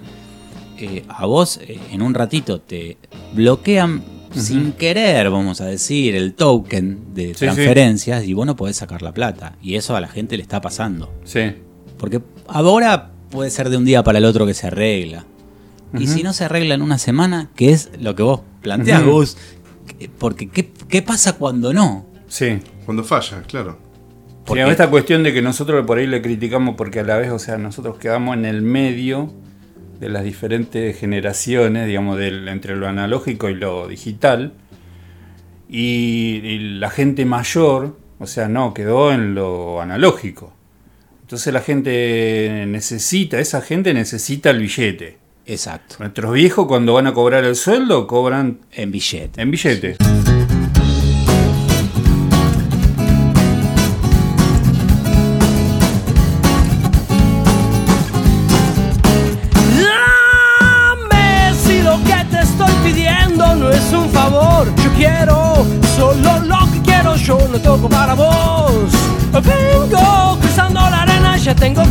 eh, 0.82 1.06
a 1.08 1.26
vos 1.26 1.60
eh, 1.62 1.80
en 1.92 2.02
un 2.02 2.14
ratito 2.14 2.60
te 2.62 2.98
bloquean 3.34 4.04
sin 4.34 4.72
querer, 4.74 5.30
vamos 5.30 5.62
a 5.62 5.66
decir, 5.66 6.16
el 6.16 6.34
token 6.34 7.14
de 7.14 7.34
transferencias 7.34 8.26
y 8.26 8.34
vos 8.34 8.46
no 8.46 8.56
podés 8.56 8.78
sacar 8.78 9.02
la 9.02 9.14
plata. 9.14 9.58
Y 9.62 9.76
eso 9.76 9.96
a 9.96 10.02
la 10.02 10.08
gente 10.08 10.38
le 10.38 10.44
está 10.44 10.62
pasando. 10.62 11.14
Sí. 11.24 11.54
Porque 11.98 12.22
ahora 12.48 13.12
puede 13.30 13.50
ser 13.50 13.70
de 13.70 13.78
un 13.78 13.86
día 13.86 14.04
para 14.04 14.20
el 14.20 14.26
otro 14.26 14.46
que 14.46 14.54
se 14.54 14.68
arregla. 14.68 15.26
Y 15.98 16.08
si 16.08 16.24
no 16.24 16.32
se 16.32 16.46
arregla 16.46 16.76
en 16.76 16.82
una 16.82 16.98
semana, 16.98 17.50
que 17.56 17.72
es 17.72 17.90
lo 18.00 18.16
que 18.16 18.24
vos 18.24 18.42
planteás, 18.62 19.04
vos, 19.06 19.38
porque 20.18 20.48
¿qué, 20.50 21.02
pasa 21.02 21.34
cuando 21.34 21.74
no? 21.74 22.06
Sí. 22.30 22.60
Cuando 22.86 23.04
falla, 23.04 23.42
claro. 23.42 23.78
Porque 24.46 24.70
esta 24.70 24.90
cuestión 24.90 25.24
de 25.24 25.34
que 25.34 25.42
nosotros 25.42 25.86
por 25.86 25.98
ahí 25.98 26.08
le 26.08 26.22
criticamos 26.22 26.76
porque 26.76 27.02
a 27.02 27.04
la 27.04 27.18
vez, 27.18 27.32
o 27.32 27.40
sea, 27.40 27.58
nosotros 27.58 27.98
quedamos 27.98 28.38
en 28.38 28.46
el 28.46 28.62
medio 28.62 29.34
de 30.02 30.10
las 30.10 30.24
diferentes 30.24 30.98
generaciones, 30.98 31.86
digamos, 31.86 32.18
del, 32.18 32.48
entre 32.48 32.76
lo 32.76 32.88
analógico 32.88 33.50
y 33.50 33.54
lo 33.54 33.88
digital. 33.88 34.52
Y, 35.70 36.58
la 36.80 36.90
gente 36.90 37.24
mayor, 37.24 37.96
o 38.18 38.26
sea, 38.26 38.48
no, 38.50 38.74
quedó 38.74 39.14
en 39.14 39.36
lo 39.36 39.80
analógico. 39.80 40.54
Entonces 41.22 41.54
la 41.54 41.62
gente 41.62 42.66
necesita, 42.68 43.40
esa 43.40 43.62
gente 43.62 43.94
necesita 43.94 44.50
el 44.50 44.60
billete. 44.60 45.20
Exacto. 45.46 45.98
Nuestros 46.00 46.34
viejos 46.34 46.66
cuando 46.66 46.96
van 46.96 47.06
a 47.06 47.14
cobrar 47.14 47.46
el 47.46 47.56
sueldo 47.56 48.08
cobran 48.08 48.62
en 48.72 48.92
billete. 48.92 49.40
En 49.40 49.52
billete. 49.52 49.98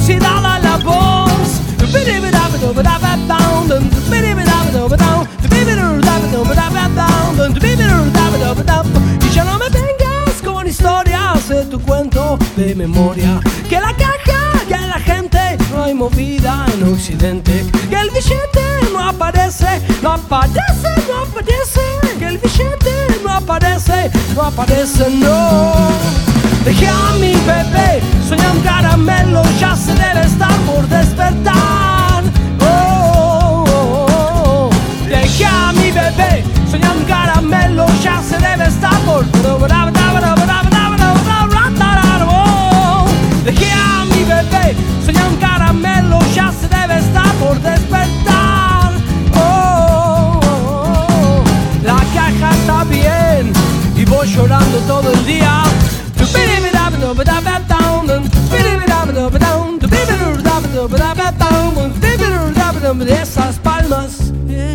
Tengo 0.06 0.22
oxidada 0.22 0.58
la 0.58 0.76
voz. 0.78 1.60
Y 9.22 9.30
ya 9.30 9.44
no 9.44 9.58
me 9.58 9.68
vengas 9.68 10.42
con 10.44 10.66
historias 10.66 11.48
de 11.48 11.64
tu 11.66 11.80
cuento 11.80 12.38
de 12.56 12.74
memoria. 12.74 13.40
Que 13.68 13.80
la 13.80 13.94
caja, 13.94 14.64
que 14.66 14.76
la 14.76 14.98
gente, 15.00 15.58
no 15.70 15.84
hay 15.84 15.94
movida 15.94 16.66
en 16.74 16.92
Occidente. 16.92 17.64
Que 17.88 18.00
el 18.00 18.10
billete 18.10 18.92
no 18.92 19.08
aparece, 19.08 19.80
no 20.02 20.12
aparece, 20.12 20.62
no 21.08 21.22
aparece. 21.22 21.80
Que 22.18 22.26
el 22.26 22.38
billete 22.38 23.20
no 23.24 23.32
aparece, 23.32 24.10
no 24.34 24.42
aparece, 24.42 25.10
no. 25.10 25.72
Dejé 26.64 26.88
a 26.88 27.12
mi 27.18 27.32
bebé, 27.32 28.00
sueña 28.30 28.52
un 28.52 28.60
caramelo, 28.60 29.42
ya 29.58 29.74
se 29.74 29.92
debe 29.92 30.22
estar 30.24 30.56
por 30.68 30.86
despertar. 30.86 32.22
Oh, 32.60 33.64
oh, 33.66 34.06
oh, 34.06 34.70
Dejé 35.08 35.46
a 35.46 35.72
mi 35.72 35.90
bebé, 35.90 36.44
sueña 36.70 36.92
un 36.92 37.04
caramelo, 37.06 37.86
ya 38.04 38.22
se 38.22 38.38
debe 38.38 38.66
estar 38.68 38.96
por 39.00 39.24
Dejé 43.44 43.72
a 43.72 44.04
mi 44.04 44.22
bebé, 44.22 44.76
sueña 45.04 45.26
un 45.26 45.36
caramelo, 45.36 46.20
ya 46.32 46.52
se 46.52 46.68
debe 46.68 46.98
estar 46.98 47.32
por 47.42 47.60
despertar. 47.60 48.92
Oh, 49.34 50.40
La 51.82 51.98
caja 52.14 52.50
está 52.52 52.84
bien 52.84 53.52
y 53.96 54.04
voy 54.04 54.28
llorando 54.28 54.78
todo 54.86 55.10
el 55.10 55.26
día. 55.26 55.64
De 62.90 63.12
esas 63.12 63.58
palmas. 63.58 64.32
Que 64.48 64.74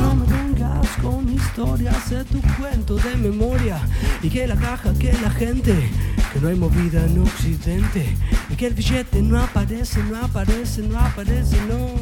no 0.00 0.14
me 0.14 0.26
vengas 0.26 0.88
con 1.02 1.32
historias 1.32 2.10
de 2.10 2.24
tu 2.24 2.40
cuento 2.58 2.96
de 2.96 3.16
memoria 3.16 3.78
y 4.22 4.28
que 4.28 4.46
la 4.46 4.56
caja, 4.56 4.92
que 4.98 5.12
la 5.12 5.30
gente, 5.30 5.90
no 6.40 6.48
hay 6.48 6.56
movida 6.56 7.04
en 7.04 7.18
Occidente 7.20 8.16
y 8.48 8.54
que 8.54 8.66
el 8.66 8.74
billete 8.74 9.20
no 9.20 9.42
aparece, 9.42 10.02
no 10.04 10.24
aparece, 10.24 10.82
no 10.82 10.98
aparece, 10.98 11.56
no. 11.68 11.94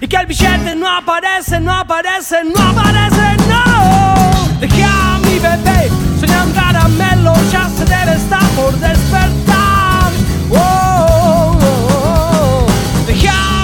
Y 0.00 0.08
que 0.08 0.16
el 0.16 0.26
billete 0.26 0.74
no 0.74 0.88
aparece, 0.88 1.60
no 1.60 1.72
aparece, 1.72 2.42
no 2.44 2.60
aparece, 2.60 3.36
no. 3.48 4.60
Dejé 4.60 4.82
a 4.84 5.18
mi 5.18 5.38
bebé, 5.38 5.88
sueña 6.18 6.44
un 6.44 6.52
caramelo, 6.52 7.32
ya 7.52 7.68
se 7.68 7.84
debe 7.84 8.14
estar 8.16 8.42
por 8.50 8.72
despertar. 8.78 10.10
Oh, 10.50 11.56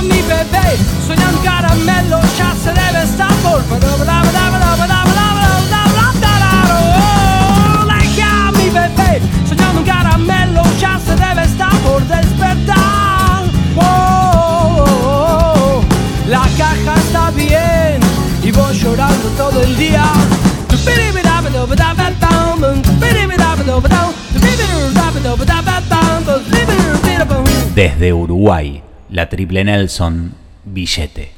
mi 0.02 0.22
bebé, 0.22 0.76
sueña 1.04 1.28
un 1.30 1.44
caramelo, 1.44 2.20
ya 2.38 2.54
se 2.62 2.68
debe 2.68 3.02
estar 3.02 3.32
por 3.42 3.62
Oh, 3.68 4.65
Desde 27.74 28.12
Uruguay, 28.12 28.82
la 29.10 29.28
Triple 29.28 29.64
Nelson, 29.64 30.32
Billete. 30.64 31.30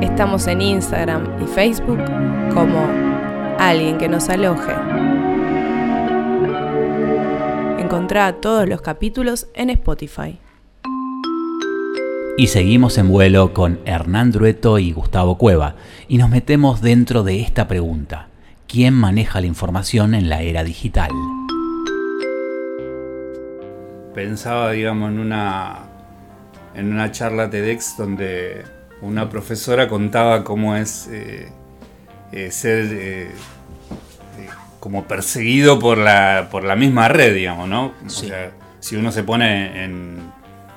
Estamos 0.00 0.46
en 0.46 0.62
Instagram 0.62 1.42
y 1.42 1.46
Facebook 1.46 1.98
como 2.54 2.88
Alguien 3.58 3.98
que 3.98 4.08
nos 4.08 4.28
aloje. 4.28 4.72
Encontrá 7.78 8.32
todos 8.40 8.68
los 8.68 8.80
capítulos 8.82 9.48
en 9.54 9.70
Spotify. 9.70 10.38
Y 12.36 12.48
seguimos 12.48 12.98
en 12.98 13.10
vuelo 13.10 13.54
con 13.54 13.78
Hernán 13.84 14.32
Drueto 14.32 14.80
y 14.80 14.90
Gustavo 14.90 15.38
Cueva, 15.38 15.76
y 16.08 16.18
nos 16.18 16.30
metemos 16.30 16.80
dentro 16.80 17.22
de 17.22 17.40
esta 17.40 17.68
pregunta. 17.68 18.26
¿Quién 18.66 18.92
maneja 18.92 19.40
la 19.40 19.46
información 19.46 20.16
en 20.16 20.28
la 20.28 20.42
era 20.42 20.64
digital? 20.64 21.12
Pensaba, 24.12 24.72
digamos, 24.72 25.12
en 25.12 25.20
una, 25.20 25.84
en 26.74 26.92
una 26.92 27.12
charla 27.12 27.50
TEDx 27.50 27.96
donde 27.96 28.64
una 29.00 29.28
profesora 29.28 29.86
contaba 29.86 30.42
cómo 30.42 30.74
es 30.74 31.08
eh, 31.12 31.52
eh, 32.32 32.50
ser 32.50 32.88
eh, 32.90 33.30
como 34.80 35.04
perseguido 35.04 35.78
por 35.78 35.98
la, 35.98 36.48
por 36.50 36.64
la 36.64 36.74
misma 36.74 37.06
red, 37.06 37.32
digamos, 37.32 37.68
¿no? 37.68 37.92
O 38.04 38.10
sea, 38.10 38.50
si 38.80 38.96
uno 38.96 39.12
se 39.12 39.22
pone 39.22 39.84
en 39.84 40.18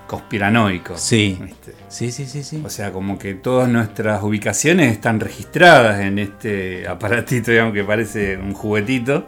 conspiranoico. 0.07 0.97
Sí. 0.97 1.37
¿viste? 1.39 1.73
Sí, 1.89 2.11
sí, 2.11 2.25
sí, 2.25 2.43
sí. 2.43 2.61
O 2.65 2.69
sea, 2.69 2.91
como 2.91 3.19
que 3.19 3.35
todas 3.35 3.69
nuestras 3.69 4.23
ubicaciones 4.23 4.91
están 4.91 5.19
registradas 5.19 5.99
en 5.99 6.17
este 6.19 6.87
aparatito, 6.87 7.51
digamos, 7.51 7.73
que 7.73 7.83
parece 7.83 8.37
un 8.37 8.53
juguetito. 8.53 9.27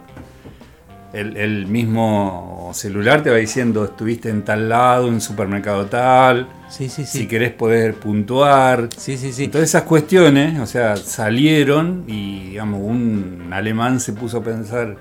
El, 1.12 1.36
el 1.36 1.66
mismo 1.66 2.70
celular 2.72 3.22
te 3.22 3.30
va 3.30 3.36
diciendo, 3.36 3.84
estuviste 3.84 4.28
en 4.28 4.44
tal 4.44 4.68
lado, 4.68 5.08
en 5.08 5.14
un 5.14 5.20
supermercado 5.20 5.86
tal. 5.86 6.48
Sí, 6.68 6.88
sí, 6.88 7.04
sí. 7.04 7.18
Si 7.18 7.26
querés 7.26 7.52
poder 7.52 7.94
puntuar. 7.94 8.88
Sí, 8.96 9.16
sí, 9.16 9.32
sí. 9.32 9.48
Todas 9.48 9.68
esas 9.68 9.82
cuestiones, 9.82 10.60
o 10.60 10.66
sea, 10.66 10.96
salieron 10.96 12.04
y, 12.06 12.50
digamos, 12.50 12.80
un 12.82 13.48
alemán 13.52 13.98
se 13.98 14.12
puso 14.12 14.38
a 14.38 14.44
pensar, 14.44 14.96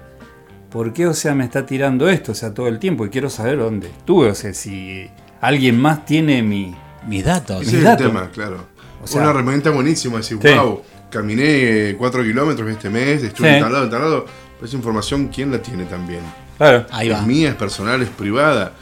¿por 0.71 0.93
qué, 0.93 1.05
o 1.05 1.13
sea, 1.13 1.35
me 1.35 1.43
está 1.43 1.65
tirando 1.65 2.09
esto, 2.09 2.31
o 2.31 2.35
sea, 2.35 2.55
todo 2.55 2.67
el 2.67 2.79
tiempo? 2.79 3.05
Y 3.05 3.09
quiero 3.09 3.29
saber 3.29 3.59
dónde 3.59 3.87
estuve, 3.89 4.29
o 4.31 4.35
sea, 4.35 4.51
si 4.53 5.07
alguien 5.41 5.79
más 5.79 6.05
tiene 6.05 6.41
mi... 6.43 6.75
Mis 7.07 7.23
datos. 7.23 7.61
Ese 7.65 7.79
es 7.79 7.85
el 7.85 7.97
tema, 7.97 8.29
claro. 8.29 8.65
O 9.01 9.07
sea- 9.07 9.21
Una 9.21 9.29
herramienta 9.31 9.69
buenísima, 9.71 10.17
decir, 10.17 10.37
Sí. 10.41 10.49
wow, 10.53 10.81
caminé 11.09 11.95
4 11.97 12.23
kilómetros 12.23 12.69
este 12.69 12.89
mes, 12.89 13.23
estuve 13.23 13.47
Sí. 13.49 13.55
en 13.55 13.61
tal 13.63 13.71
lado, 13.73 13.85
en 13.85 13.89
tal 13.91 14.01
lado. 14.01 14.25
Pero 14.57 14.67
esa 14.67 14.75
información, 14.75 15.29
¿quién 15.29 15.51
la 15.51 15.61
tiene 15.61 15.85
también? 15.85 16.19
Claro. 16.57 16.85
Ahí 16.91 17.09
¿Es 17.09 17.15
va. 17.15 17.21
mía, 17.21 17.49
es 17.49 17.55
personal, 17.55 18.01
es 18.01 18.09
privada? 18.09 18.73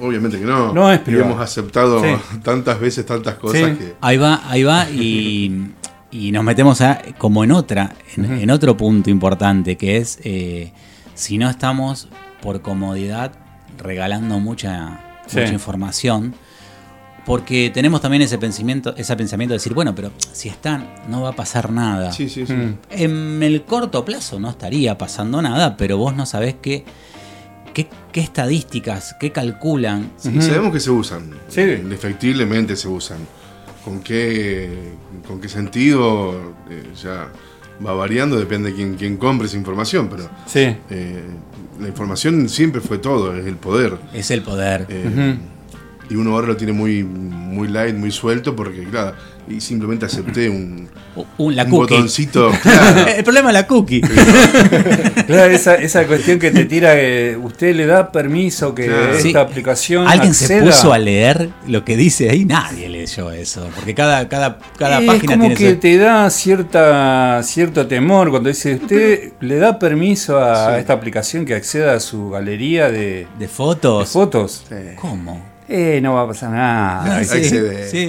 Obviamente 0.00 0.38
que 0.38 0.44
no. 0.44 0.72
No 0.72 0.92
es 0.92 1.00
Y 1.00 1.04
privada. 1.04 1.26
hemos 1.32 1.40
aceptado 1.42 2.00
Sí. 2.04 2.10
tantas 2.42 2.78
veces 2.78 3.04
tantas 3.04 3.34
cosas 3.34 3.70
Sí. 3.70 3.76
que. 3.76 3.94
Ahí 4.00 4.16
va, 4.16 4.42
ahí 4.48 4.62
va, 4.62 4.88
y, 4.90 5.72
y 6.12 6.30
nos 6.32 6.44
metemos 6.44 6.80
a- 6.82 7.02
como 7.18 7.42
en 7.44 7.50
otra, 7.50 7.94
en 8.16 8.48
otro 8.50 8.76
punto 8.76 9.10
importante, 9.10 9.76
que 9.76 9.96
es 9.96 10.18
eh, 10.22 10.72
si 11.14 11.36
no 11.38 11.50
estamos 11.50 12.08
por 12.42 12.60
comodidad 12.62 13.32
regalando 13.78 14.38
mucha, 14.38 15.00
Sí. 15.30 15.40
mucha 15.40 15.52
información, 15.52 16.34
porque 17.24 17.70
tenemos 17.72 18.00
también 18.00 18.22
ese 18.22 18.38
pensamiento, 18.38 18.94
ese 18.96 19.14
pensamiento 19.16 19.52
de 19.52 19.58
decir, 19.58 19.74
bueno, 19.74 19.94
pero 19.94 20.10
si 20.32 20.48
están, 20.48 20.88
no 21.08 21.22
va 21.22 21.30
a 21.30 21.36
pasar 21.36 21.70
nada. 21.70 22.12
Sí, 22.12 22.28
sí, 22.28 22.46
sí. 22.46 22.52
Mm. 22.52 22.78
En 22.90 23.42
el 23.42 23.62
corto 23.64 24.04
plazo 24.04 24.40
no 24.40 24.50
estaría 24.50 24.96
pasando 24.98 25.40
nada, 25.42 25.76
pero 25.76 25.98
vos 25.98 26.14
no 26.14 26.26
sabés 26.26 26.56
qué, 26.60 26.84
qué, 27.74 27.88
qué 28.12 28.20
estadísticas, 28.20 29.14
qué 29.20 29.32
calculan. 29.32 30.10
Sí. 30.16 30.40
Sabemos 30.40 30.72
que 30.72 30.80
se 30.80 30.90
usan. 30.90 31.30
Sí. 31.48 31.60
Indefectiblemente 31.60 32.74
se 32.76 32.88
usan. 32.88 33.18
¿Con 33.84 34.00
qué, 34.00 34.94
con 35.26 35.40
qué 35.40 35.48
sentido? 35.48 36.54
eh, 36.68 36.90
ya 37.02 37.28
va 37.84 37.92
variando, 37.92 38.38
depende 38.38 38.70
de 38.70 38.76
quién, 38.76 38.94
quién 38.96 39.16
compre 39.16 39.46
esa 39.46 39.56
información, 39.56 40.08
pero 40.10 40.28
Sí. 40.46 40.76
eh, 40.90 41.24
la 41.80 41.88
información 41.88 42.48
siempre 42.48 42.80
fue 42.80 42.98
todo, 42.98 43.34
es 43.36 43.46
el 43.46 43.56
poder. 43.56 43.96
Es 44.12 44.30
el 44.30 44.42
poder. 44.42 44.86
Eh. 44.88 45.36
Y 46.10 46.16
uno 46.16 46.34
ahora 46.34 46.48
lo 46.48 46.56
tiene 46.56 46.72
muy, 46.72 47.04
muy 47.04 47.68
light, 47.68 47.94
muy 47.94 48.10
suelto, 48.10 48.56
porque 48.56 48.82
claro, 48.82 49.14
y 49.48 49.60
simplemente 49.60 50.06
acepté 50.06 50.50
un, 50.50 50.88
un, 51.38 51.70
botoncito. 51.70 52.50
el 53.16 53.22
problema 53.22 53.50
es 53.50 53.54
la 53.54 53.66
cookie. 53.68 54.00
claro, 55.26 55.52
esa, 55.52 55.76
esa, 55.76 56.06
cuestión 56.08 56.40
que 56.40 56.50
te 56.50 56.64
tira, 56.64 56.94
que 56.94 57.38
usted 57.40 57.76
le 57.76 57.86
da 57.86 58.10
permiso 58.10 58.74
que 58.74 58.90
esta 59.18 59.40
aplicación. 59.40 60.08
¿Alguien 60.08 60.34
se 60.34 60.60
puso 60.62 60.92
a 60.92 60.98
leer 60.98 61.50
lo 61.68 61.84
que 61.84 61.96
dice 61.96 62.28
ahí? 62.28 62.44
Nadie 62.44 62.88
leyó 62.88 63.30
eso, 63.30 63.68
porque 63.76 63.94
cada, 63.94 64.28
cada, 64.28 64.58
cada 64.76 65.00
es 65.00 65.06
página 65.06 65.38
como 65.38 65.54
que 65.54 65.74
te 65.74 65.96
da 65.96 66.28
cierta, 66.30 67.40
cierto 67.44 67.86
temor 67.86 68.30
cuando 68.30 68.48
dice, 68.48 68.74
usted 68.74 69.32
le 69.40 69.56
da 69.56 69.78
permiso 69.78 70.38
a 70.38 70.78
esta 70.78 70.92
aplicación 70.92 71.44
que 71.44 71.54
acceda 71.54 71.94
a 71.94 72.00
su 72.00 72.30
galería 72.30 72.90
de, 72.90 73.28
de 73.38 73.48
fotos. 73.48 74.08
De 74.08 74.12
fotos. 74.12 74.64
¿Cómo? 74.96 75.49
Eh, 75.72 76.00
no 76.00 76.14
va 76.14 76.22
a 76.22 76.26
pasar 76.26 76.50
nada. 76.50 77.22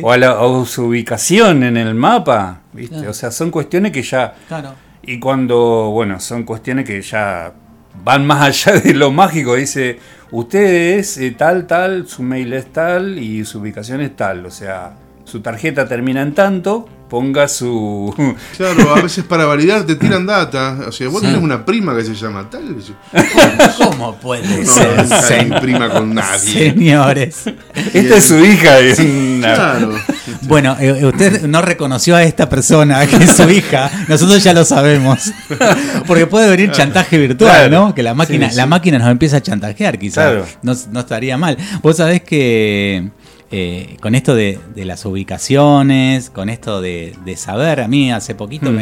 O, 0.02 0.12
a 0.12 0.18
la, 0.18 0.66
su 0.66 0.86
ubicación 0.86 1.64
en 1.64 1.78
el 1.78 1.94
mapa, 1.94 2.62
¿viste? 2.74 3.08
O 3.08 3.14
sea, 3.14 3.30
son 3.30 3.52
cuestiones 3.52 3.92
que 3.92 4.02
ya... 4.02 4.34
Claro. 4.48 4.74
Y 5.04 5.20
cuando, 5.20 5.92
bueno, 5.92 6.20
son 6.20 6.44
cuestiones 6.44 6.86
que 6.86 7.02
ya 7.02 7.54
van 8.04 8.26
más 8.26 8.42
allá 8.42 8.80
de 8.80 8.94
lo 8.96 9.12
mágico, 9.12 9.56
dice, 9.56 10.00
usted 10.32 10.98
es 10.98 11.18
eh, 11.18 11.36
tal, 11.38 11.68
tal, 11.68 12.08
su 12.08 12.24
mail 12.24 12.54
es 12.54 12.74
tal 12.74 13.20
y 13.20 13.46
su 13.46 13.60
ubicación 13.60 14.02
es 14.02 14.16
tal, 14.16 14.46
o 14.46 14.52
sea, 14.52 14.94
su 15.24 15.42
tarjeta 15.42 15.88
termina 15.88 16.22
en 16.22 16.34
tanto, 16.34 16.88
ponga 17.12 17.50
su. 17.50 18.16
Claro, 18.56 18.96
a 18.96 19.02
veces 19.02 19.26
para 19.26 19.44
validar 19.44 19.86
te 19.86 19.98
tiran 19.98 20.26
data. 20.26 20.78
O 20.88 20.92
sea, 20.94 21.10
vos 21.10 21.22
tenés 21.22 21.42
una 21.42 21.66
prima 21.66 21.94
que 21.94 22.06
se 22.06 22.16
llama 22.16 22.50
tal. 22.50 22.78
¿Cómo 23.78 24.16
puede 24.16 24.66
ser? 24.66 25.10
No 25.10 25.22
se 25.22 25.60
prima 25.60 25.90
con 25.90 26.16
nadie. 26.16 26.72
Señores. 26.72 27.44
Esta 27.94 28.16
es 28.16 28.24
su 28.24 28.40
hija. 28.40 28.78
Claro. 29.42 29.94
Bueno, 30.44 30.78
eh, 30.80 31.00
eh, 31.02 31.06
usted 31.06 31.42
no 31.48 31.62
reconoció 31.62 32.16
a 32.16 32.24
esta 32.24 32.48
persona 32.48 33.06
que 33.06 33.18
es 33.18 33.36
su 33.36 33.50
hija. 33.50 33.92
Nosotros 34.08 34.42
ya 34.42 34.54
lo 34.54 34.64
sabemos. 34.64 35.34
Porque 36.08 36.28
puede 36.28 36.50
venir 36.50 36.72
chantaje 36.72 37.18
virtual, 37.18 37.70
¿no? 37.70 37.94
Que 37.94 38.04
la 38.04 38.14
máquina, 38.14 38.50
la 38.54 38.68
máquina 38.68 39.00
nos 39.00 39.10
empieza 39.10 39.38
a 39.38 39.42
chantajear, 39.42 40.00
quizás. 40.00 40.58
No, 40.62 40.74
no 40.92 41.00
estaría 41.02 41.38
mal. 41.38 41.58
Vos 41.82 41.98
sabés 41.98 42.22
que 42.22 43.12
eh, 43.54 43.98
con 44.00 44.16
esto 44.16 44.34
de, 44.34 44.60
las 44.78 45.06
ubicaciones, 45.06 46.30
con 46.30 46.48
esto 46.48 46.80
de, 46.80 47.14
saber, 47.36 47.82
a 47.82 47.88
mí 47.90 48.10
hace 48.10 48.34
poquito 48.34 48.72
mm. 48.72 48.76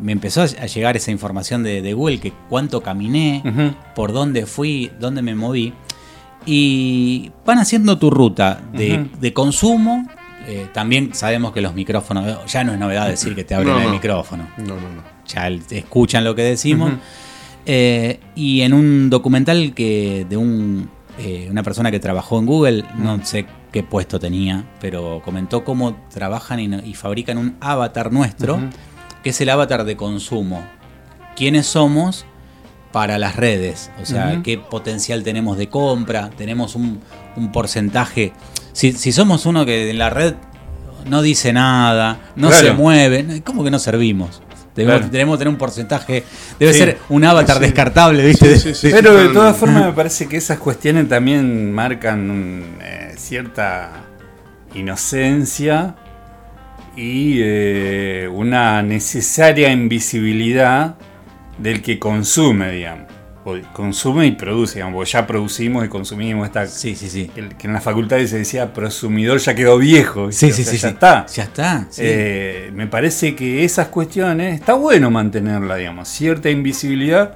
me, 0.00 0.12
empezó 0.12 0.42
a 0.42 0.46
llegar 0.46 0.96
esa 0.96 1.10
información 1.10 1.62
de, 1.62 1.92
Google, 1.92 2.18
que 2.18 2.32
cuánto 2.48 2.82
caminé, 2.82 3.42
por 3.94 4.12
dónde 4.12 4.46
fui, 4.46 4.90
dónde 4.98 5.20
me 5.20 5.34
moví, 5.34 5.74
y 6.46 7.32
van 7.44 7.58
haciendo 7.58 7.98
tu 7.98 8.10
ruta 8.10 8.62
de, 8.72 9.32
consumo. 9.34 10.08
Eh, 10.48 10.66
también 10.72 11.14
sabemos 11.14 11.52
que 11.52 11.60
los 11.60 11.74
micrófonos, 11.74 12.50
ya 12.50 12.64
no 12.64 12.72
es 12.72 12.78
novedad 12.78 13.06
decir 13.08 13.34
que 13.34 13.44
te 13.44 13.54
abren 13.54 13.76
el 13.76 13.90
micrófono. 13.90 14.48
No, 14.56 14.74
no, 14.74 14.88
no. 14.88 15.02
Ya 15.26 15.48
escuchan 15.48 16.24
lo 16.24 16.34
que 16.34 16.42
decimos. 16.42 16.92
Eh, 17.66 18.18
y 18.34 18.62
en 18.62 18.72
un 18.72 19.10
documental 19.10 19.72
que 19.74 20.26
de 20.28 20.36
un, 20.38 20.88
una 21.50 21.62
persona 21.62 21.90
que 21.90 22.00
trabajó 22.00 22.38
en 22.38 22.46
Google, 22.46 22.84
no 22.96 23.24
sé 23.24 23.46
qué 23.72 23.82
puesto 23.82 24.20
tenía, 24.20 24.64
pero 24.80 25.22
comentó 25.24 25.64
cómo 25.64 25.96
trabajan 26.12 26.60
y, 26.60 26.94
fabrican 26.94 27.38
un 27.38 27.56
avatar 27.60 28.12
nuestro, 28.12 28.60
que 29.22 29.30
es 29.30 29.40
el 29.40 29.48
avatar 29.48 29.84
de 29.84 29.96
consumo. 29.96 30.62
¿Quiénes 31.34 31.66
somos 31.66 32.26
para 32.92 33.18
las 33.18 33.36
redes? 33.36 33.90
O 34.00 34.06
sea, 34.06 34.40
qué 34.44 34.58
potencial 34.58 35.24
tenemos 35.24 35.56
de 35.56 35.68
compra, 35.68 36.30
tenemos 36.36 36.76
un, 36.76 37.00
porcentaje. 37.52 38.32
Si, 38.72 38.92
somos 39.12 39.46
uno 39.46 39.64
que 39.64 39.90
en 39.90 39.98
la 39.98 40.10
red 40.10 40.34
no 41.06 41.22
dice 41.22 41.52
nada, 41.52 42.20
no 42.36 42.52
se 42.52 42.72
mueve, 42.72 43.42
¿cómo 43.42 43.64
que 43.64 43.70
no 43.70 43.78
servimos? 43.78 44.42
Debemos, 44.74 45.38
tener 45.38 45.48
un 45.48 45.58
porcentaje. 45.58 46.24
Debe 46.58 46.72
ser 46.72 46.98
un 47.10 47.24
avatar 47.24 47.58
descartable, 47.58 48.24
¿viste? 48.24 48.58
Pero 48.90 49.14
de 49.14 49.28
todas 49.28 49.56
formas, 49.56 49.86
me 49.86 49.92
parece 49.92 50.26
que 50.28 50.38
esas 50.38 50.58
cuestiones 50.58 51.08
también 51.08 51.72
marcan 51.72 52.78
eh, 52.80 53.01
cierta 53.16 54.04
inocencia 54.74 55.96
y 56.96 57.38
eh, 57.40 58.28
una 58.32 58.82
necesaria 58.82 59.72
invisibilidad 59.72 60.96
del 61.58 61.82
que 61.82 61.98
consume, 61.98 62.72
digamos 62.72 63.12
consume 63.72 64.26
y 64.26 64.32
produce, 64.32 64.76
digamos, 64.76 65.10
ya 65.10 65.26
producimos 65.26 65.84
y 65.84 65.88
consumimos 65.88 66.46
esta. 66.46 66.66
Sí, 66.66 66.94
sí, 66.94 67.08
sí. 67.08 67.30
que 67.58 67.66
en 67.66 67.72
la 67.72 67.80
facultad 67.80 68.18
se 68.24 68.38
decía 68.38 68.72
prosumidor 68.72 69.38
ya 69.40 69.54
quedó 69.54 69.78
viejo. 69.78 70.30
Sí, 70.30 70.52
sí, 70.52 70.64
sí. 70.64 70.76
Ya 70.76 70.88
está. 70.88 71.26
Ya 71.26 71.42
está. 71.44 71.88
Eh, 71.98 72.70
me 72.74 72.86
parece 72.86 73.34
que 73.34 73.64
esas 73.64 73.88
cuestiones 73.88 74.54
está 74.54 74.74
bueno 74.74 75.10
mantenerla, 75.10 75.76
digamos, 75.76 76.08
cierta 76.08 76.50
invisibilidad 76.50 77.34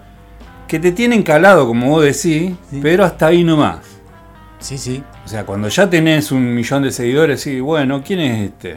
que 0.69 0.79
te 0.79 0.93
tienen 0.93 1.23
calado, 1.23 1.67
como 1.67 1.91
vos 1.91 2.05
decís, 2.05 2.53
pero 2.83 3.05
hasta 3.05 3.29
ahí 3.29 3.45
nomás. 3.45 3.95
Sí, 4.59 4.79
sí. 4.79 5.03
O 5.25 5.29
sea, 5.29 5.45
cuando 5.45 5.69
ya 5.69 5.88
tenés 5.88 6.33
un 6.33 6.55
millón 6.55 6.83
de 6.83 6.92
seguidores, 6.92 7.40
sí, 7.40 7.61
bueno, 7.61 8.03
¿quién 8.05 8.21
es 8.21 8.51
este? 8.51 8.77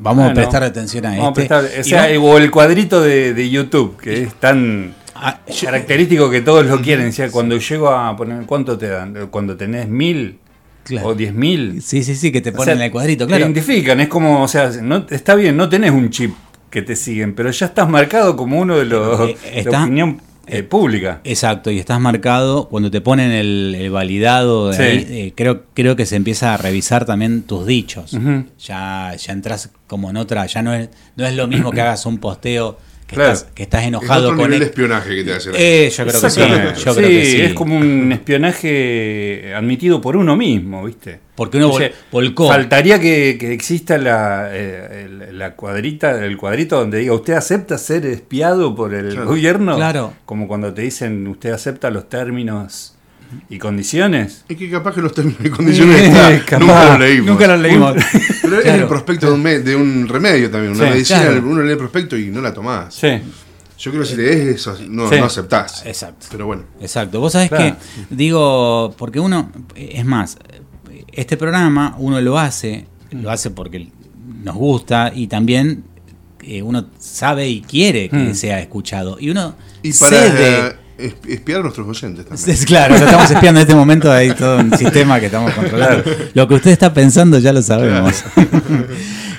Vamos 0.00 0.30
a 0.30 0.34
prestar 0.34 0.62
atención 0.62 1.04
a 1.06 1.28
este. 1.28 1.80
o, 1.80 1.84
sea, 1.84 2.20
o 2.20 2.38
el 2.38 2.50
cuadrito 2.50 3.02
de, 3.02 3.34
de 3.34 3.50
YouTube, 3.50 3.98
que 3.98 4.22
es 4.22 4.34
tan 4.34 4.94
Ah, 5.22 5.38
característico 5.62 6.30
que 6.30 6.40
todos 6.40 6.64
lo 6.66 6.80
quieren. 6.80 7.12
cuando 7.30 7.58
llego 7.58 7.90
a 7.90 8.16
poner, 8.16 8.46
¿cuánto 8.46 8.78
te 8.78 8.88
dan? 8.88 9.28
Cuando 9.30 9.54
tenés 9.56 9.86
mil 9.86 10.38
o 11.02 11.14
diez 11.14 11.34
mil. 11.34 11.82
Sí, 11.82 12.02
sí, 12.02 12.16
sí, 12.16 12.32
que 12.32 12.40
te 12.40 12.52
ponen 12.52 12.80
el 12.80 12.90
cuadrito, 12.90 13.26
claro. 13.26 13.44
Te 13.44 13.50
identifican, 13.50 14.00
es 14.00 14.08
como, 14.08 14.42
o 14.42 14.48
sea, 14.48 14.70
no, 14.82 15.04
está 15.10 15.34
bien, 15.34 15.56
no 15.58 15.68
tenés 15.68 15.90
un 15.90 16.08
chip 16.08 16.34
que 16.70 16.80
te 16.80 16.96
siguen, 16.96 17.34
pero 17.34 17.50
ya 17.50 17.66
estás 17.66 17.88
marcado 17.88 18.34
como 18.34 18.58
uno 18.58 18.78
de 18.78 18.86
los 18.86 19.28
eh, 19.28 19.62
de 19.62 19.68
opinión 19.68 20.22
eh, 20.46 20.62
pública. 20.62 21.20
Exacto, 21.24 21.70
y 21.70 21.78
estás 21.78 22.00
marcado 22.00 22.68
cuando 22.68 22.90
te 22.90 23.00
ponen 23.00 23.30
el, 23.30 23.90
validado, 23.90 24.72
eh, 24.72 25.32
creo, 25.36 25.64
creo 25.74 25.96
que 25.96 26.06
se 26.06 26.16
empieza 26.16 26.54
a 26.54 26.56
revisar 26.56 27.04
también 27.04 27.42
tus 27.42 27.66
dichos. 27.66 28.16
ya, 28.58 29.14
ya 29.16 29.32
entras 29.32 29.70
como 29.86 30.10
en 30.10 30.16
otra, 30.16 30.46
ya 30.46 30.62
no 30.62 30.74
es, 30.74 30.88
no 31.16 31.26
es 31.26 31.34
lo 31.34 31.46
mismo 31.46 31.70
que 31.70 31.80
hagas 31.80 32.06
un 32.06 32.18
posteo 32.18 32.78
que, 33.10 33.62
estás, 33.62 33.84
enojado 33.84 34.36
con 34.36 34.52
el 34.52 34.62
espionaje 34.62 35.16
que 35.16 35.24
te 35.24 35.32
hace. 35.34 35.50
Eh, 35.54 35.90
yo 35.90 36.06
creo 36.06 36.20
que 36.20 36.30
sí. 36.30 36.40
Yo 36.84 36.94
creo 36.94 37.08
que 37.08 37.24
sí. 37.24 37.40
Es 37.40 37.54
como 37.54 37.76
un 37.76 38.12
espionaje 38.12 39.52
admitido 39.54 40.00
por 40.00 40.16
uno 40.16 40.36
mismo, 40.36 40.84
¿viste? 40.84 41.20
Porque 41.34 41.58
uno 41.58 41.72
volcó. 42.10 42.48
Faltaría 42.48 43.00
que, 43.00 43.30
exista 43.52 43.98
la, 43.98 44.50
eh, 44.52 45.28
la, 45.32 45.54
cuadrita, 45.54 46.24
el 46.24 46.36
cuadrito 46.36 46.78
donde 46.78 46.98
diga 46.98 47.14
usted 47.14 47.34
acepta 47.34 47.78
ser 47.78 48.06
espiado 48.06 48.74
por 48.74 48.94
el 48.94 49.24
gobierno. 49.24 49.76
Claro. 49.76 50.14
Como 50.24 50.46
cuando 50.48 50.72
te 50.72 50.82
dicen 50.82 51.26
usted 51.26 51.52
acepta 51.52 51.90
los 51.90 52.08
términos 52.08 52.96
¿Y 53.48 53.58
condiciones? 53.58 54.44
Es 54.48 54.56
que 54.56 54.70
capaz 54.70 54.94
que 54.94 55.02
los 55.02 55.14
términos 55.14 55.40
y 55.44 55.50
condiciones 55.50 56.00
está, 56.00 56.58
nunca 56.58 56.90
los 56.90 56.98
leímos. 56.98 57.26
Nunca 57.26 57.46
los 57.46 57.60
leímos. 57.60 57.94
Pero 58.50 58.62
es 58.62 58.80
el 58.80 58.86
prospecto 58.86 59.26
de 59.26 59.32
un, 59.32 59.64
de 59.64 59.76
un 59.76 60.08
remedio 60.08 60.50
también. 60.50 60.74
Una 60.74 60.90
medicina, 60.90 61.30
uno 61.42 61.62
lee 61.62 61.72
el 61.72 61.78
prospecto 61.78 62.16
y 62.16 62.26
no 62.26 62.40
la 62.40 62.52
tomás. 62.52 62.94
Sí. 62.94 63.08
Yo 63.78 63.90
creo 63.90 64.02
que 64.02 64.08
si 64.10 64.16
lees 64.16 64.56
eso, 64.56 64.76
no, 64.88 65.10
no 65.10 65.24
aceptás. 65.24 65.84
Exacto. 65.86 66.26
Pero 66.30 66.46
bueno. 66.46 66.64
Exacto. 66.80 67.18
Vos 67.18 67.32
sabés 67.32 67.50
que, 67.50 67.74
digo, 68.10 68.94
porque 68.98 69.20
uno, 69.20 69.50
es 69.74 70.04
más, 70.04 70.36
este 71.12 71.36
programa 71.36 71.96
uno 71.98 72.20
lo 72.20 72.38
hace, 72.38 72.86
lo 73.10 73.30
hace 73.30 73.50
porque 73.50 73.88
nos 74.44 74.56
gusta 74.56 75.12
y 75.14 75.28
también 75.28 75.84
eh, 76.42 76.62
uno 76.62 76.86
sabe 76.98 77.48
y 77.48 77.62
quiere 77.62 78.08
que 78.08 78.16
hmm. 78.16 78.34
sea 78.34 78.60
escuchado. 78.60 79.16
Y 79.18 79.30
uno 79.30 79.54
y 79.82 79.92
para, 79.94 80.76
espiar 81.28 81.60
a 81.60 81.62
nuestros 81.62 81.88
oyentes 81.88 82.26
también. 82.26 82.50
Es, 82.50 82.64
claro, 82.64 82.94
estamos 82.94 83.30
espiando 83.30 83.60
en 83.60 83.66
este 83.66 83.74
momento, 83.74 84.10
hay 84.10 84.32
todo 84.34 84.58
un 84.58 84.76
sistema 84.76 85.20
que 85.20 85.26
estamos 85.26 85.52
controlando. 85.52 86.04
Lo 86.34 86.48
que 86.48 86.54
usted 86.54 86.70
está 86.70 86.92
pensando 86.92 87.38
ya 87.38 87.52
lo 87.52 87.62
sabemos. 87.62 88.24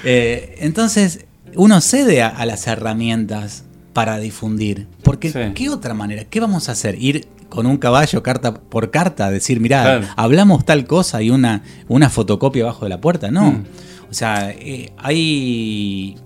Eh, 0.04 0.56
entonces, 0.62 1.26
uno 1.56 1.80
cede 1.80 2.24
a, 2.24 2.44
las 2.48 2.66
herramientas 2.66 3.66
para 3.94 4.18
difundir. 4.18 4.88
Porque, 5.04 5.52
¿qué 5.54 5.70
otra 5.70 5.94
manera? 5.94 6.24
¿Qué 6.26 6.40
vamos 6.40 6.70
a 6.70 6.72
hacer? 6.72 7.00
¿Ir 7.00 7.28
con 7.50 7.68
un 7.68 7.78
caballo 7.78 8.24
carta 8.24 8.56
por 8.56 8.90
carta? 8.90 9.30
Decir, 9.30 9.60
mirá, 9.60 10.14
hablamos 10.16 10.66
tal 10.66 10.88
cosa 10.88 11.22
y 11.22 11.30
una, 11.30 11.62
una 11.88 12.10
fotocopia 12.10 12.64
abajo 12.64 12.86
de 12.86 12.90
la 12.90 13.00
puerta. 13.00 13.30
No. 13.30 13.52
Mm. 13.52 13.64
O 14.10 14.14
sea, 14.16 14.50
eh, 14.50 14.92
hay 14.98 16.18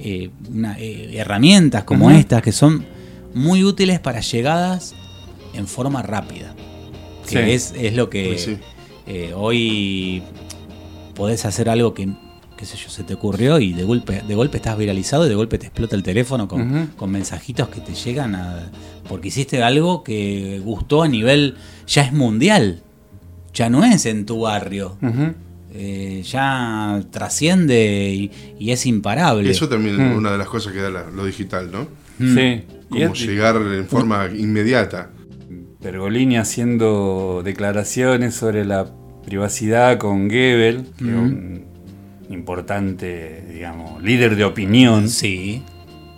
eh, 0.00 0.30
herramientas 1.12 1.84
como 1.84 2.10
estas 2.10 2.40
que 2.42 2.52
son 2.52 2.84
muy 3.34 3.64
útiles 3.64 4.00
para 4.00 4.20
llegadas 4.20 4.94
en 5.54 5.66
forma 5.66 6.02
rápida. 6.02 6.54
Que 7.28 7.54
es, 7.54 7.74
lo 7.94 8.08
que 8.08 8.28
pues 8.28 8.48
eh, 9.06 9.32
hoy 9.34 10.22
podés 11.14 11.44
hacer 11.44 11.68
algo 11.68 11.92
que, 11.92 12.08
qué 12.56 12.64
sé 12.64 12.78
yo, 12.78 12.88
se 12.88 13.04
te 13.04 13.12
ocurrió 13.12 13.58
y 13.58 13.74
de 13.74 13.84
golpe, 13.84 14.22
de 14.26 14.34
golpe 14.34 14.56
estás 14.56 14.78
viralizado 14.78 15.26
y 15.26 15.28
de 15.28 15.34
golpe 15.34 15.58
te 15.58 15.66
explota 15.66 15.94
el 15.94 16.02
teléfono 16.02 16.48
con, 16.48 16.90
mensajitos 17.10 17.68
que 17.68 17.80
te 17.80 17.94
llegan 17.94 18.34
a, 18.34 18.70
porque 19.08 19.28
hiciste 19.28 19.62
algo 19.62 20.02
que 20.02 20.60
gustó 20.64 21.02
a 21.02 21.08
nivel, 21.08 21.56
ya 21.86 22.02
es 22.02 22.12
mundial. 22.12 22.82
ya 23.52 23.68
no 23.68 23.84
es 23.84 24.06
en 24.06 24.24
tu 24.24 24.40
barrio. 24.40 24.96
Eh, 25.74 26.22
ya 26.24 27.02
trasciende 27.10 28.30
y, 28.58 28.70
es 28.70 28.86
imparable. 28.86 29.50
Eso 29.50 29.68
también 29.68 30.00
es 30.00 30.16
una 30.16 30.32
de 30.32 30.38
las 30.38 30.48
cosas 30.48 30.72
que 30.72 30.80
da 30.80 30.88
lo 30.88 31.26
digital, 31.26 31.70
¿no? 31.70 31.88
Sí. 32.18 32.62
Como 32.88 33.14
llegar 33.14 33.56
en 33.56 33.86
forma 33.86 34.28
inmediata. 34.34 35.10
Pergolini 35.80 36.38
haciendo 36.38 37.42
declaraciones 37.44 38.34
sobre 38.34 38.64
la 38.64 38.86
privacidad 39.24 39.98
con 39.98 40.28
Goebbels, 40.28 40.88
que 40.98 41.04
es 41.04 41.14
un 41.14 41.64
importante, 42.30 43.44
digamos, 43.52 44.02
líder 44.02 44.36
de 44.36 44.44
opinión. 44.44 45.08
Sí. 45.08 45.62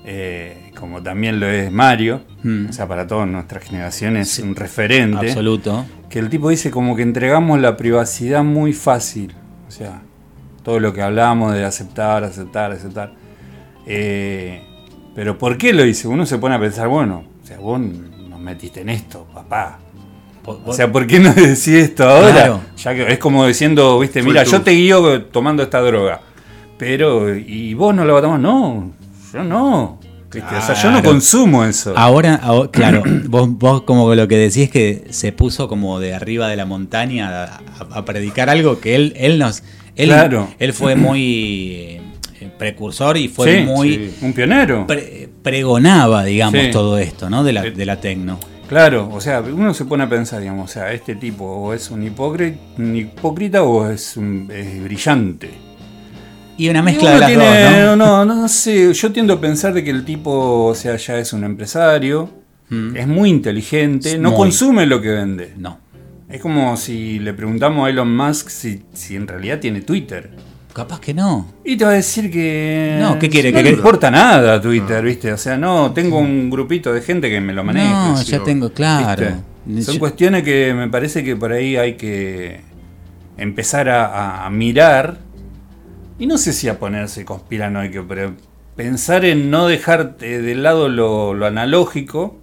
Eh, 0.04 0.70
como 0.78 1.02
también 1.02 1.38
lo 1.40 1.46
es 1.46 1.70
Mario, 1.70 2.22
o 2.68 2.72
sea, 2.72 2.88
para 2.88 3.06
todas 3.06 3.28
nuestras 3.28 3.62
generaciones 3.64 4.38
es 4.38 4.44
un 4.44 4.56
referente. 4.56 5.28
Absoluto. 5.28 5.84
Que 6.08 6.18
el 6.18 6.30
tipo 6.30 6.48
dice 6.48 6.70
como 6.70 6.96
que 6.96 7.02
entregamos 7.02 7.60
la 7.60 7.76
privacidad 7.76 8.42
muy 8.42 8.72
fácil. 8.72 9.34
O 9.68 9.70
sea, 9.70 10.02
todo 10.62 10.80
lo 10.80 10.92
que 10.94 11.02
hablamos 11.02 11.52
de 11.52 11.64
aceptar, 11.64 12.24
aceptar, 12.24 12.72
aceptar. 12.72 13.12
Eh, 13.86 14.62
pero 15.20 15.36
¿por 15.36 15.58
qué 15.58 15.74
lo 15.74 15.82
dice? 15.82 16.08
Uno 16.08 16.24
se 16.24 16.38
pone 16.38 16.54
a 16.54 16.58
pensar, 16.58 16.88
bueno, 16.88 17.24
o 17.42 17.46
sea, 17.46 17.58
vos 17.58 17.78
nos 17.78 18.40
metiste 18.40 18.80
en 18.80 18.88
esto, 18.88 19.26
papá. 19.34 19.78
O 20.46 20.72
sea, 20.72 20.90
¿por 20.90 21.06
qué 21.06 21.18
no 21.20 21.30
decís 21.34 21.68
esto 21.68 22.08
ahora? 22.08 22.58
Ya 22.78 22.94
que 22.94 23.12
es 23.12 23.18
como 23.18 23.46
diciendo, 23.46 23.98
viste, 23.98 24.22
mira, 24.22 24.44
yo 24.44 24.62
te 24.62 24.70
guío 24.70 25.24
tomando 25.24 25.62
esta 25.62 25.82
droga. 25.82 26.22
Pero, 26.78 27.36
¿y 27.36 27.74
vos 27.74 27.94
no 27.94 28.06
lo 28.06 28.14
vas 28.14 28.20
a 28.20 28.22
tomar? 28.22 28.40
No, 28.40 28.92
yo 29.30 29.44
no. 29.44 30.00
O 30.30 30.62
sea, 30.62 30.74
yo 30.82 30.90
no 30.90 31.02
consumo 31.02 31.66
eso. 31.66 31.92
Ahora, 31.98 32.40
claro, 32.70 33.02
vos, 33.26 33.50
vos 33.58 33.82
como 33.82 34.14
lo 34.14 34.26
que 34.26 34.38
decís 34.38 34.56
es 34.62 34.70
que 34.70 35.04
se 35.10 35.32
puso 35.32 35.68
como 35.68 36.00
de 36.00 36.14
arriba 36.14 36.48
de 36.48 36.56
la 36.56 36.64
montaña 36.64 37.60
a, 37.90 38.04
predicar 38.06 38.48
algo 38.48 38.80
que 38.80 38.94
él, 38.94 39.12
él 39.18 39.38
nos. 39.38 39.64
Él, 39.96 40.08
claro. 40.08 40.48
él 40.58 40.72
fue 40.72 40.96
muy 40.96 41.74
eh, 41.76 41.99
precursor 42.60 43.16
y 43.16 43.26
fue 43.28 43.64
muy. 43.64 44.12
un 44.20 44.32
pionero. 44.34 44.86
pregonaba, 45.42 46.24
digamos, 46.24 46.70
todo 46.70 46.98
esto, 46.98 47.30
¿no? 47.30 47.42
De 47.42 47.52
la, 47.52 47.62
de 47.62 47.86
la 47.86 48.00
tecno. 48.00 48.38
Claro, 48.68 49.10
o 49.12 49.20
sea, 49.20 49.40
uno 49.40 49.74
se 49.74 49.84
pone 49.86 50.04
a 50.04 50.08
pensar, 50.08 50.38
digamos, 50.40 50.70
o 50.70 50.72
sea, 50.72 50.92
este 50.92 51.16
tipo 51.16 51.44
o 51.44 51.72
es 51.72 51.90
un 51.90 52.04
hipócrita, 52.04 52.56
un 52.78 52.94
hipócrita 52.94 53.64
o 53.64 53.90
es, 53.90 54.16
un, 54.16 54.48
es 54.52 54.80
brillante. 54.84 55.50
Y 56.56 56.68
una 56.68 56.82
mezcla 56.82 57.14
de 57.14 57.18
las 57.18 57.34
dos, 57.34 57.96
¿no? 57.96 58.24
No, 58.24 58.24
no, 58.24 58.48
sé. 58.48 58.92
Yo 58.92 59.10
tiendo 59.10 59.34
a 59.34 59.40
pensar 59.40 59.72
de 59.72 59.82
que 59.82 59.90
el 59.90 60.04
tipo, 60.04 60.66
o 60.66 60.74
sea, 60.74 60.96
ya 60.96 61.18
es 61.18 61.32
un 61.32 61.42
empresario, 61.42 62.30
mm. 62.68 62.96
es 62.96 63.08
muy 63.08 63.30
inteligente, 63.30 64.18
no 64.18 64.34
consume 64.34 64.86
lo 64.86 65.00
que 65.00 65.08
vende. 65.08 65.54
No. 65.56 65.80
Es 66.28 66.40
como 66.40 66.76
si 66.76 67.18
le 67.18 67.32
preguntamos 67.32 67.86
a 67.86 67.90
Elon 67.90 68.14
Musk 68.14 68.50
si, 68.50 68.82
si 68.92 69.16
en 69.16 69.26
realidad 69.26 69.58
tiene 69.58 69.80
Twitter. 69.80 70.30
Capaz 70.72 71.00
que 71.00 71.12
no. 71.12 71.46
Y 71.64 71.76
te 71.76 71.84
va 71.84 71.90
a 71.90 71.94
decir 71.94 72.30
que. 72.30 72.96
No, 73.00 73.18
¿qué 73.18 73.28
quiere? 73.28 73.50
No 73.50 73.60
le 73.60 73.70
importa 73.70 74.10
nada 74.10 74.60
Twitter, 74.60 75.02
¿viste? 75.04 75.32
O 75.32 75.36
sea, 75.36 75.56
no, 75.56 75.92
tengo 75.92 76.18
un 76.18 76.48
grupito 76.48 76.92
de 76.92 77.00
gente 77.00 77.28
que 77.28 77.40
me 77.40 77.52
lo 77.52 77.64
maneja. 77.64 78.12
No, 78.12 78.22
ya 78.22 78.42
tengo, 78.42 78.70
claro. 78.70 79.32
Son 79.82 79.98
cuestiones 79.98 80.42
que 80.42 80.72
me 80.74 80.88
parece 80.88 81.24
que 81.24 81.36
por 81.36 81.52
ahí 81.52 81.76
hay 81.76 81.94
que 81.94 82.60
empezar 83.36 83.88
a, 83.88 84.48
mirar. 84.50 85.18
Y 86.18 86.26
no 86.26 86.38
sé 86.38 86.52
si 86.52 86.68
a 86.68 86.78
ponerse 86.78 87.24
conspiranoico, 87.24 88.04
pero 88.06 88.34
pensar 88.76 89.24
en 89.24 89.50
no 89.50 89.66
dejar 89.66 90.18
de 90.18 90.54
lado 90.54 90.88
lo, 90.88 91.44
analógico 91.44 92.38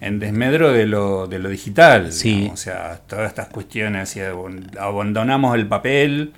en 0.00 0.18
desmedro 0.18 0.72
de 0.72 0.86
lo, 0.86 1.28
de 1.28 1.38
lo 1.38 1.48
digital. 1.48 2.12
Sí. 2.12 2.50
O 2.52 2.56
sea, 2.56 3.00
todas 3.06 3.28
estas 3.28 3.48
cuestiones, 3.48 4.02
así, 4.02 4.20
abandonamos 4.78 5.54
el 5.54 5.66
papel 5.66 6.32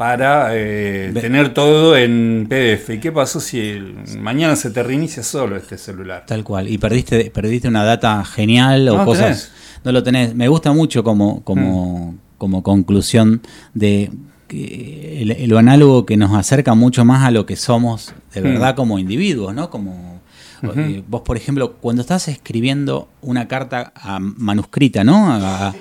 para 0.00 0.56
eh, 0.56 1.12
tener 1.12 1.52
todo 1.52 1.94
en 1.94 2.46
PDF. 2.48 2.88
¿Y 2.88 3.00
qué 3.00 3.12
pasó 3.12 3.38
si 3.38 3.78
mañana 4.18 4.56
se 4.56 4.70
te 4.70 4.82
reinicia 4.82 5.22
solo 5.22 5.58
este 5.58 5.76
celular? 5.76 6.24
Tal 6.26 6.42
cual. 6.42 6.68
Y 6.68 6.78
perdiste, 6.78 7.30
perdiste 7.30 7.68
una 7.68 7.84
data 7.84 8.24
genial 8.24 8.88
o 8.88 9.04
cosas. 9.04 9.52
No 9.84 9.92
lo 9.92 10.02
tenés. 10.02 10.34
Me 10.34 10.48
gusta 10.48 10.72
mucho 10.72 11.04
como, 11.04 11.44
como, 11.44 12.12
mm. 12.12 12.18
como 12.38 12.62
conclusión 12.62 13.42
de 13.74 14.10
que 14.48 15.44
lo 15.46 15.58
análogo 15.58 16.06
que 16.06 16.16
nos 16.16 16.32
acerca 16.32 16.74
mucho 16.74 17.04
más 17.04 17.26
a 17.26 17.30
lo 17.30 17.44
que 17.44 17.56
somos 17.56 18.14
de 18.32 18.40
mm. 18.40 18.44
verdad 18.44 18.76
como 18.76 18.98
individuos, 18.98 19.54
¿no? 19.54 19.68
Como 19.68 20.22
eh, 20.62 21.02
vos, 21.06 21.20
por 21.20 21.36
ejemplo, 21.36 21.74
cuando 21.74 22.00
estás 22.00 22.28
escribiendo 22.28 23.08
una 23.20 23.48
carta 23.48 23.92
manuscrita, 24.18 25.04
¿no? 25.04 25.30
A, 25.30 25.74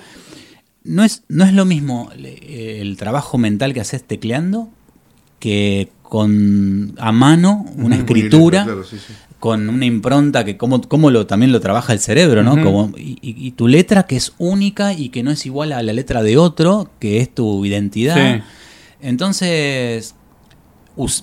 no 0.90 1.04
es, 1.04 1.24
no 1.30 1.46
es 1.46 1.54
lo 1.54 1.66
mismo 1.66 2.10
eh, 2.18 2.80
el 2.82 2.98
trabajo 2.98 3.38
mental 3.38 3.74
que 3.74 3.80
haces 3.80 4.04
tecleando 4.04 4.70
que 5.38 5.90
con 6.02 6.96
a 6.98 7.12
mano 7.12 7.66
una 7.78 7.96
escritura 7.96 8.66
con 9.40 9.70
una 9.70 9.86
impronta 9.86 10.44
que 10.44 10.58
como, 10.58 10.82
como 10.82 11.12
lo, 11.12 11.28
también 11.28 11.52
lo 11.52 11.62
trabaja 11.62 11.94
el 11.94 12.00
cerebro, 12.00 12.44
¿no? 12.44 12.62
como, 12.62 12.92
y, 12.98 13.52
tu 13.52 13.68
letra 13.70 14.04
que 14.04 14.18
es 14.18 14.34
única 14.38 14.94
y 14.94 15.10
que 15.10 15.24
no 15.24 15.32
es 15.32 15.46
igual 15.46 15.72
a 15.72 15.82
la 15.82 15.94
letra 15.94 16.24
de 16.24 16.38
otro, 16.38 16.90
que 17.00 17.22
es 17.22 17.34
tu 17.34 17.64
identidad. 17.64 18.44
Entonces, 19.00 20.14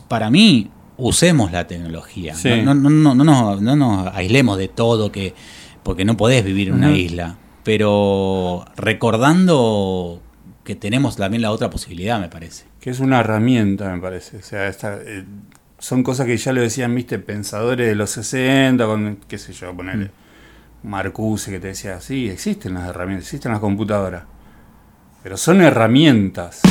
para 0.09 0.31
mí, 0.31 0.71
usemos 0.97 1.53
la 1.53 1.67
tecnología. 1.67 2.35
No, 2.65 2.75
no, 2.75 2.89
no, 2.89 3.15
no, 3.15 3.61
no, 3.61 3.77
nos 3.77 4.15
aislemos 4.15 4.57
de 4.57 4.69
todo, 4.69 5.13
que, 5.13 5.35
porque 5.83 6.07
no 6.07 6.17
podés 6.17 6.43
vivir 6.43 6.69
en 6.69 6.75
una 6.75 6.97
isla 6.97 7.37
pero 7.67 8.65
recordando 8.77 10.23
que 10.63 10.77
tenemos 10.77 11.17
también 11.17 11.43
la 11.43 11.51
otra 11.51 11.69
posibilidad, 11.69 12.21
me 12.21 12.29
parece. 12.29 12.65
Que 12.79 12.91
es 12.91 13.01
una 13.01 13.19
herramienta, 13.19 13.93
me 13.93 14.01
parece. 14.01 14.37
O 14.37 14.43
sea, 14.43 14.69
eh, 14.69 15.25
son 15.77 16.05
cosas 16.05 16.27
que 16.27 16.37
ya 16.37 16.53
lo 16.53 16.61
decían, 16.61 16.95
viste, 16.95 17.19
pensadores 17.19 17.89
de 17.89 17.97
los 17.97 18.11
60, 18.11 18.87
con, 18.87 19.19
qué 19.27 19.37
sé 19.37 19.53
yo, 19.53 19.75
ponerle 19.75 20.13
mm. 20.85 20.89
Marcuse 20.89 21.51
que 21.51 21.59
te 21.59 21.67
decía, 21.67 22.01
sí, 22.01 22.31
existen 22.31 22.75
las 22.75 22.89
herramientas, 22.89 23.25
existen 23.25 23.51
las 23.51 23.61
computadoras, 23.61 24.23
pero 25.25 25.37
son 25.37 25.61
herramientas. 25.61 26.63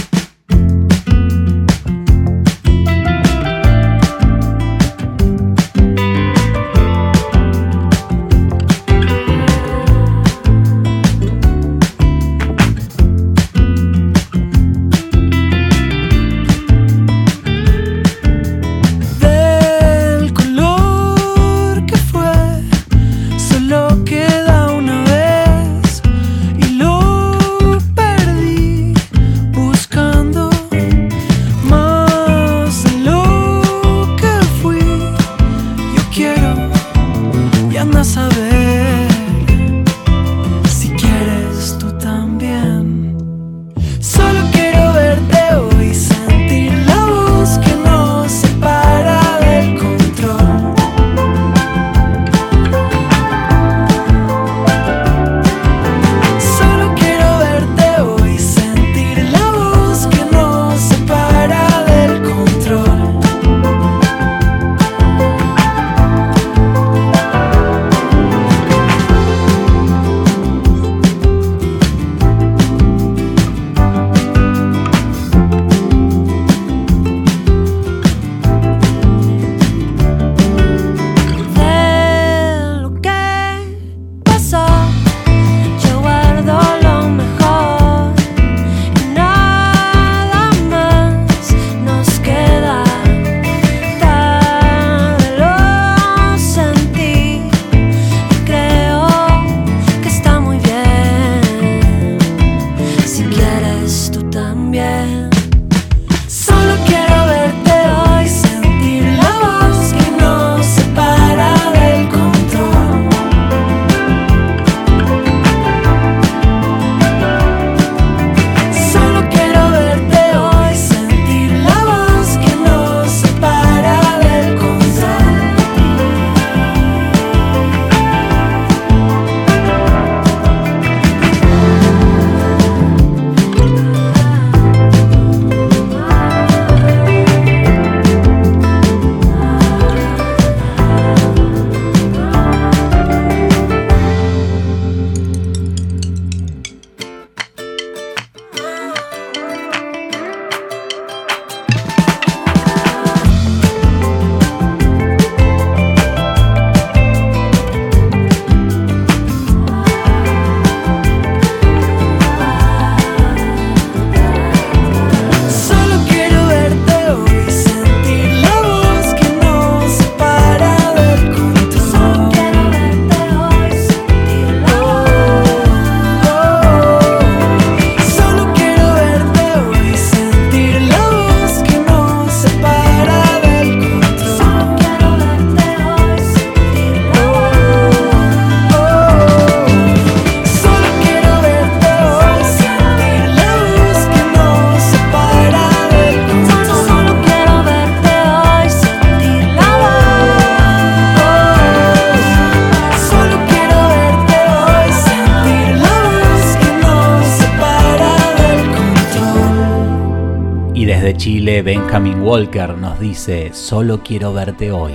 Benjamin 211.46 212.22
Walker 212.22 212.76
nos 212.76 213.00
dice, 213.00 213.52
solo 213.54 214.02
quiero 214.02 214.34
verte 214.34 214.72
hoy. 214.72 214.94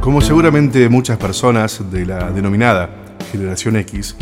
Como 0.00 0.20
seguramente 0.20 0.88
muchas 0.88 1.18
personas 1.18 1.90
de 1.90 2.06
la 2.06 2.30
denominada 2.30 2.90
generación 3.32 3.74
X, 3.74 4.16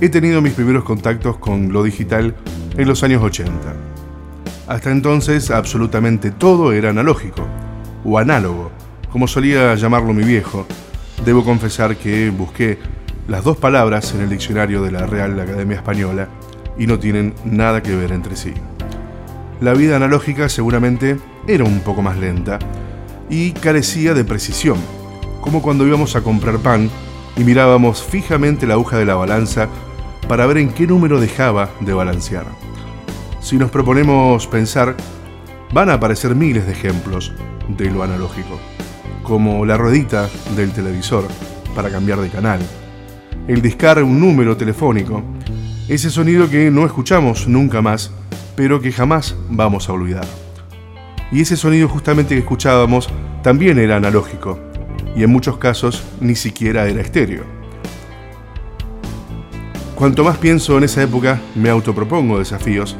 he 0.00 0.08
tenido 0.08 0.42
mis 0.42 0.52
primeros 0.52 0.84
contactos 0.84 1.38
con 1.38 1.72
lo 1.72 1.82
digital 1.82 2.34
en 2.76 2.88
los 2.88 3.02
años 3.02 3.22
80. 3.22 3.52
Hasta 4.68 4.90
entonces 4.90 5.50
absolutamente 5.50 6.30
todo 6.30 6.72
era 6.72 6.90
analógico, 6.90 7.46
o 8.04 8.18
análogo, 8.18 8.70
como 9.10 9.28
solía 9.28 9.74
llamarlo 9.74 10.12
mi 10.12 10.24
viejo. 10.24 10.66
Debo 11.24 11.44
confesar 11.44 11.96
que 11.96 12.30
busqué 12.30 12.78
las 13.28 13.44
dos 13.44 13.56
palabras 13.56 14.14
en 14.14 14.20
el 14.22 14.28
diccionario 14.28 14.82
de 14.82 14.92
la 14.92 15.06
Real 15.06 15.38
Academia 15.40 15.76
Española 15.76 16.28
y 16.78 16.86
no 16.86 16.98
tienen 16.98 17.34
nada 17.44 17.82
que 17.82 17.96
ver 17.96 18.12
entre 18.12 18.36
sí. 18.36 18.52
La 19.60 19.72
vida 19.72 19.96
analógica 19.96 20.48
seguramente 20.48 21.16
era 21.48 21.64
un 21.64 21.80
poco 21.80 22.02
más 22.02 22.18
lenta 22.18 22.58
y 23.30 23.52
carecía 23.52 24.14
de 24.14 24.24
precisión 24.24 24.76
como 25.46 25.62
cuando 25.62 25.86
íbamos 25.86 26.16
a 26.16 26.22
comprar 26.22 26.58
pan 26.58 26.90
y 27.36 27.44
mirábamos 27.44 28.02
fijamente 28.02 28.66
la 28.66 28.74
aguja 28.74 28.98
de 28.98 29.04
la 29.04 29.14
balanza 29.14 29.68
para 30.28 30.46
ver 30.46 30.58
en 30.58 30.70
qué 30.70 30.86
número 30.86 31.20
dejaba 31.20 31.70
de 31.80 31.92
balancear. 31.92 32.46
Si 33.40 33.56
nos 33.56 33.70
proponemos 33.70 34.46
pensar, 34.46 34.96
van 35.72 35.90
a 35.90 35.94
aparecer 35.94 36.34
miles 36.34 36.66
de 36.66 36.72
ejemplos 36.72 37.32
de 37.68 37.90
lo 37.90 38.02
analógico, 38.02 38.58
como 39.22 39.64
la 39.64 39.76
ruedita 39.76 40.28
del 40.56 40.72
televisor 40.72 41.24
para 41.74 41.90
cambiar 41.90 42.20
de 42.20 42.30
canal, 42.30 42.60
el 43.46 43.62
discar 43.62 44.02
un 44.02 44.18
número 44.18 44.56
telefónico, 44.56 45.22
ese 45.88 46.10
sonido 46.10 46.50
que 46.50 46.70
no 46.70 46.86
escuchamos 46.86 47.46
nunca 47.46 47.82
más, 47.82 48.10
pero 48.56 48.80
que 48.80 48.90
jamás 48.90 49.36
vamos 49.48 49.88
a 49.88 49.92
olvidar. 49.92 50.26
Y 51.30 51.42
ese 51.42 51.56
sonido 51.56 51.88
justamente 51.88 52.34
que 52.34 52.40
escuchábamos 52.40 53.08
también 53.42 53.78
era 53.78 53.96
analógico, 53.96 54.58
y 55.16 55.22
en 55.22 55.30
muchos 55.30 55.56
casos 55.56 56.04
ni 56.20 56.36
siquiera 56.36 56.86
era 56.86 57.00
estéreo. 57.00 57.44
Cuanto 59.96 60.22
más 60.24 60.36
pienso 60.36 60.76
en 60.76 60.84
esa 60.84 61.02
época, 61.02 61.40
me 61.54 61.70
autopropongo 61.70 62.38
desafíos 62.38 62.96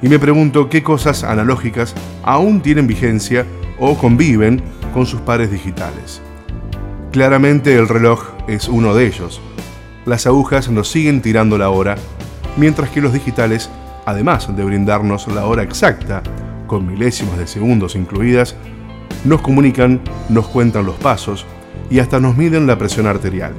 y 0.00 0.08
me 0.08 0.20
pregunto 0.20 0.68
qué 0.68 0.82
cosas 0.82 1.24
analógicas 1.24 1.92
aún 2.22 2.60
tienen 2.60 2.86
vigencia 2.86 3.44
o 3.80 3.98
conviven 3.98 4.62
con 4.94 5.06
sus 5.06 5.20
pares 5.22 5.50
digitales. 5.50 6.22
Claramente 7.10 7.74
el 7.74 7.88
reloj 7.88 8.28
es 8.46 8.68
uno 8.68 8.94
de 8.94 9.06
ellos. 9.06 9.40
Las 10.04 10.26
agujas 10.26 10.70
nos 10.70 10.88
siguen 10.88 11.20
tirando 11.20 11.58
la 11.58 11.70
hora, 11.70 11.96
mientras 12.56 12.90
que 12.90 13.00
los 13.00 13.12
digitales, 13.12 13.70
además 14.04 14.54
de 14.54 14.62
brindarnos 14.62 15.26
la 15.28 15.46
hora 15.46 15.64
exacta, 15.64 16.22
con 16.68 16.86
milésimas 16.86 17.38
de 17.38 17.48
segundos 17.48 17.96
incluidas, 17.96 18.54
nos 19.24 19.40
comunican, 19.40 20.00
nos 20.28 20.46
cuentan 20.46 20.86
los 20.86 20.94
pasos, 20.96 21.44
y 21.90 21.98
hasta 21.98 22.20
nos 22.20 22.36
miden 22.36 22.66
la 22.66 22.78
presión 22.78 23.06
arterial. 23.06 23.54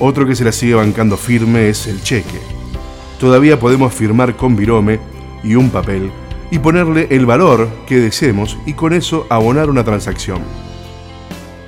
Otro 0.00 0.26
que 0.26 0.34
se 0.34 0.44
la 0.44 0.52
sigue 0.52 0.74
bancando 0.74 1.16
firme 1.16 1.68
es 1.68 1.86
el 1.86 2.02
cheque. 2.02 2.40
Todavía 3.20 3.58
podemos 3.60 3.94
firmar 3.94 4.36
con 4.36 4.56
virome 4.56 4.98
y 5.44 5.54
un 5.54 5.70
papel 5.70 6.10
y 6.50 6.58
ponerle 6.58 7.06
el 7.10 7.24
valor 7.24 7.68
que 7.86 7.98
deseemos 7.98 8.58
y 8.66 8.74
con 8.74 8.92
eso 8.92 9.26
abonar 9.30 9.70
una 9.70 9.84
transacción. 9.84 10.40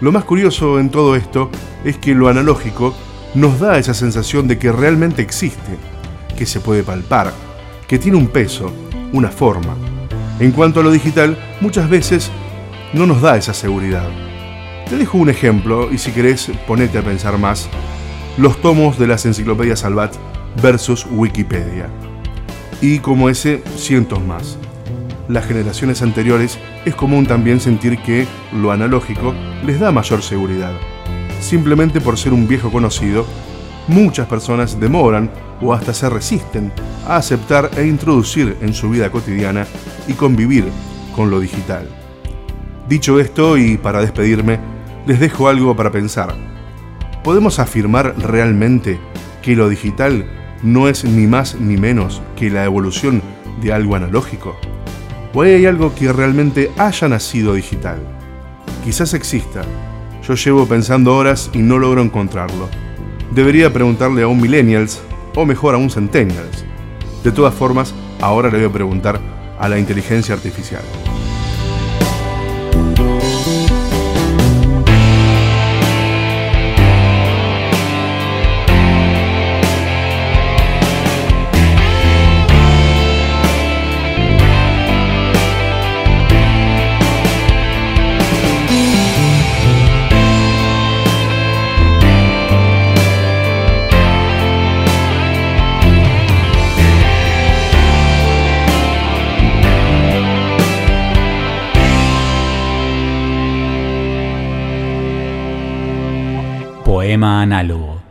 Lo 0.01 0.13
más 0.13 0.25
curioso 0.25 0.79
en 0.79 0.91
todo 0.91 1.17
esto 1.17 1.51
es 1.85 1.97
que 1.97 2.15
lo 2.15 2.29
analógico 2.29 2.95
nos 3.35 3.61
da 3.61 3.79
esa 3.79 3.95
sensación 3.95 4.47
de 4.49 4.59
que 4.59 4.73
realmente 4.73 5.23
existe, 5.23 5.79
que 6.37 6.45
se 6.45 6.61
puede 6.61 6.83
palpar, 6.83 7.33
que 7.89 7.99
tiene 7.99 8.19
un 8.19 8.29
peso, 8.29 8.73
una 9.13 9.31
forma. 9.31 9.75
En 10.41 10.51
cuanto 10.51 10.81
a 10.81 10.83
lo 10.83 10.91
digital, 10.91 11.39
muchas 11.61 11.89
veces 11.89 12.31
no 12.93 13.07
nos 13.07 13.23
da 13.23 13.37
esa 13.37 13.55
seguridad. 13.55 14.09
Te 14.89 14.99
dejo 14.99 15.17
un 15.17 15.31
ejemplo 15.31 15.91
y 15.91 15.97
si 15.97 16.13
querés 16.13 16.51
ponete 16.67 16.99
a 16.99 17.03
pensar 17.03 17.39
más. 17.39 17.69
Los 18.37 18.61
tomos 18.61 18.99
de 18.99 19.07
las 19.07 19.25
enciclopedias 19.25 19.81
Salvat 19.81 20.15
versus 20.63 21.07
Wikipedia. 21.11 21.89
Y 22.83 22.99
como 22.99 23.31
ese, 23.31 23.63
cientos 23.77 24.23
más. 24.23 24.59
Las 25.27 25.47
generaciones 25.47 26.03
anteriores 26.03 26.59
es 26.85 26.95
común 26.95 27.27
también 27.27 27.61
sentir 27.61 27.97
que 28.03 28.27
lo 28.53 28.73
analógico 28.73 29.35
les 29.65 29.81
da 29.81 29.91
mayor 29.91 30.23
seguridad. 30.23 30.73
Simplemente 31.41 32.03
por 32.03 32.19
ser 32.19 32.35
un 32.35 32.47
viejo 32.47 32.71
conocido, 32.71 33.25
muchas 33.89 34.27
personas 34.27 34.79
demoran 34.79 35.31
o 35.63 35.73
hasta 35.73 35.95
se 35.95 36.11
resisten 36.11 36.71
a 37.07 37.17
aceptar 37.17 37.71
e 37.79 37.87
introducir 37.87 38.59
en 38.61 38.75
su 38.75 38.91
vida 38.91 39.11
cotidiana 39.11 39.67
y 40.07 40.13
convivir 40.13 40.67
con 41.17 41.31
lo 41.31 41.41
digital. 41.41 41.89
Dicho 42.87 43.19
esto 43.19 43.57
y 43.57 43.79
para 43.79 44.03
despedirme, 44.03 44.74
les 45.07 45.21
dejo 45.21 45.49
algo 45.49 45.77
para 45.77 45.91
pensar. 45.91 46.35
¿Podemos 47.23 47.59
afirmar 47.59 48.15
realmente 48.19 48.99
que 49.43 49.57
lo 49.57 49.69
digital 49.69 50.27
no 50.63 50.89
es 50.89 51.05
ni 51.05 51.27
más 51.27 51.57
ni 51.57 51.77
menos 51.77 52.23
que 52.37 52.51
la 52.51 52.65
evolución 52.65 53.23
de 53.61 53.73
algo 53.73 53.97
analógico? 53.97 54.57
¿O 55.33 55.43
hay 55.43 55.67
algo 55.67 55.95
que 55.95 56.13
realmente 56.13 56.71
haya 56.79 57.09
nacido 57.09 57.55
digital? 57.55 57.99
Quizás 58.85 59.15
exista. 59.15 59.63
Yo 60.27 60.35
llevo 60.35 60.67
pensando 60.67 61.17
horas 61.17 61.51
y 61.53 61.59
no 61.59 61.79
logro 61.79 62.03
encontrarlo. 62.03 62.69
Debería 63.35 63.73
preguntarle 63.73 64.23
a 64.23 64.29
un 64.29 64.41
millennials 64.41 65.03
o 65.35 65.45
mejor 65.45 65.75
a 65.75 65.79
un 65.79 65.91
centennials. 65.91 66.65
De 67.25 67.33
todas 67.33 67.55
formas, 67.55 67.95
ahora 68.21 68.49
le 68.49 68.59
voy 68.59 68.67
a 68.67 68.73
preguntar 68.73 69.21
a 69.59 69.69
la 69.69 69.79
inteligencia 69.79 70.35
artificial. 70.35 70.83
Análogo. 107.23 108.03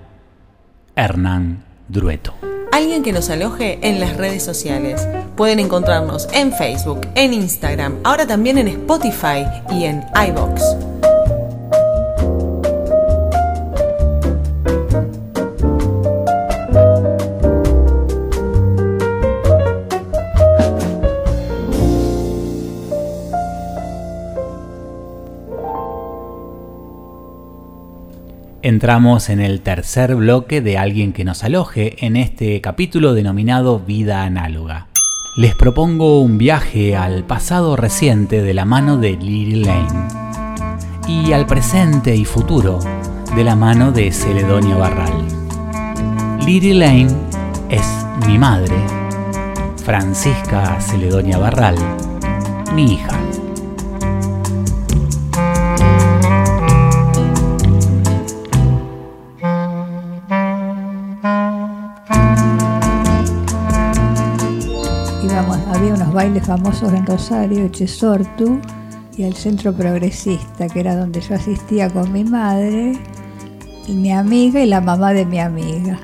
Hernán 0.95 1.63
Drueto. 1.89 2.33
Alguien 2.71 3.03
que 3.03 3.11
nos 3.11 3.29
aloje 3.29 3.79
en 3.81 3.99
las 3.99 4.17
redes 4.17 4.43
sociales. 4.43 5.07
Pueden 5.35 5.59
encontrarnos 5.59 6.27
en 6.33 6.53
Facebook, 6.53 7.01
en 7.15 7.33
Instagram, 7.33 7.97
ahora 8.03 8.25
también 8.25 8.57
en 8.57 8.67
Spotify 8.67 9.45
y 9.71 9.85
en 9.85 10.03
iBox. 10.27 10.61
Entramos 28.63 29.27
en 29.27 29.41
el 29.41 29.59
tercer 29.59 30.15
bloque 30.15 30.61
de 30.61 30.77
alguien 30.77 31.11
que 31.11 31.25
nos 31.25 31.43
aloje 31.43 32.05
en 32.05 32.15
este 32.15 32.61
capítulo 32.61 33.13
denominado 33.13 33.81
Vida 33.81 34.23
Análoga. 34.23 34.87
Les 35.35 35.53
propongo 35.53 36.21
un 36.21 36.37
viaje 36.37 36.95
al 36.95 37.25
pasado 37.25 37.75
reciente 37.75 38.41
de 38.41 38.53
la 38.53 38.63
mano 38.63 38.95
de 38.95 39.17
Lily 39.17 39.65
Lane 39.65 40.07
y 41.09 41.33
al 41.33 41.45
presente 41.45 42.15
y 42.15 42.23
futuro 42.23 42.79
de 43.35 43.43
la 43.43 43.57
mano 43.57 43.91
de 43.91 44.13
Celedonio 44.13 44.77
Barral. 44.77 45.11
Lily 46.45 46.71
Lane 46.71 47.13
es 47.69 47.85
mi 48.25 48.37
madre, 48.37 48.77
Francisca 49.83 50.79
Celedonia 50.79 51.37
Barral, 51.37 51.75
mi 52.73 52.93
hija. 52.93 53.19
Los 65.97 66.13
bailes 66.13 66.45
famosos 66.45 66.93
en 66.93 67.05
Rosario, 67.05 67.67
Chesortu, 67.69 68.59
y 69.17 69.23
el 69.23 69.35
Centro 69.35 69.73
Progresista, 69.73 70.67
que 70.67 70.79
era 70.79 70.95
donde 70.95 71.21
yo 71.21 71.35
asistía 71.35 71.89
con 71.89 72.11
mi 72.11 72.23
madre, 72.23 72.93
mi 73.87 74.11
amiga 74.11 74.61
y 74.61 74.67
la 74.67 74.81
mamá 74.81 75.13
de 75.13 75.25
mi 75.25 75.39
amiga. 75.39 75.99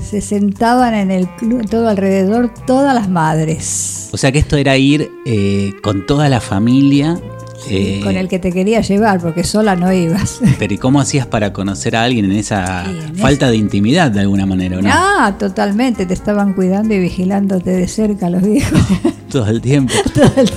Se 0.00 0.20
sentaban 0.20 0.94
en 0.94 1.10
el 1.10 1.28
club, 1.36 1.68
todo 1.68 1.88
alrededor, 1.88 2.52
todas 2.66 2.94
las 2.94 3.08
madres. 3.08 4.08
O 4.12 4.16
sea 4.16 4.32
que 4.32 4.38
esto 4.38 4.56
era 4.56 4.76
ir 4.76 5.10
eh, 5.26 5.72
con 5.82 6.06
toda 6.06 6.28
la 6.28 6.40
familia 6.40 7.20
eh, 7.68 8.00
con 8.02 8.16
el 8.16 8.28
que 8.28 8.38
te 8.38 8.52
quería 8.52 8.80
llevar, 8.80 9.20
porque 9.20 9.44
sola 9.44 9.76
no 9.76 9.92
ibas. 9.92 10.40
Pero 10.58 10.74
¿y 10.74 10.78
cómo 10.78 11.00
hacías 11.00 11.26
para 11.26 11.52
conocer 11.52 11.96
a 11.96 12.04
alguien 12.04 12.24
en 12.26 12.32
esa 12.32 12.84
falta 13.16 13.50
de 13.50 13.56
intimidad 13.56 14.10
de 14.10 14.20
alguna 14.20 14.46
manera, 14.46 14.80
no? 14.80 14.88
Ah, 14.92 15.34
totalmente, 15.38 16.06
te 16.06 16.14
estaban 16.14 16.54
cuidando 16.54 16.94
y 16.94 16.98
vigilándote 16.98 17.70
de 17.70 17.88
cerca 17.88 18.30
los 18.30 18.42
viejos. 18.42 18.80
Todo 19.30 19.46
el 19.46 19.60
tiempo. 19.60 19.92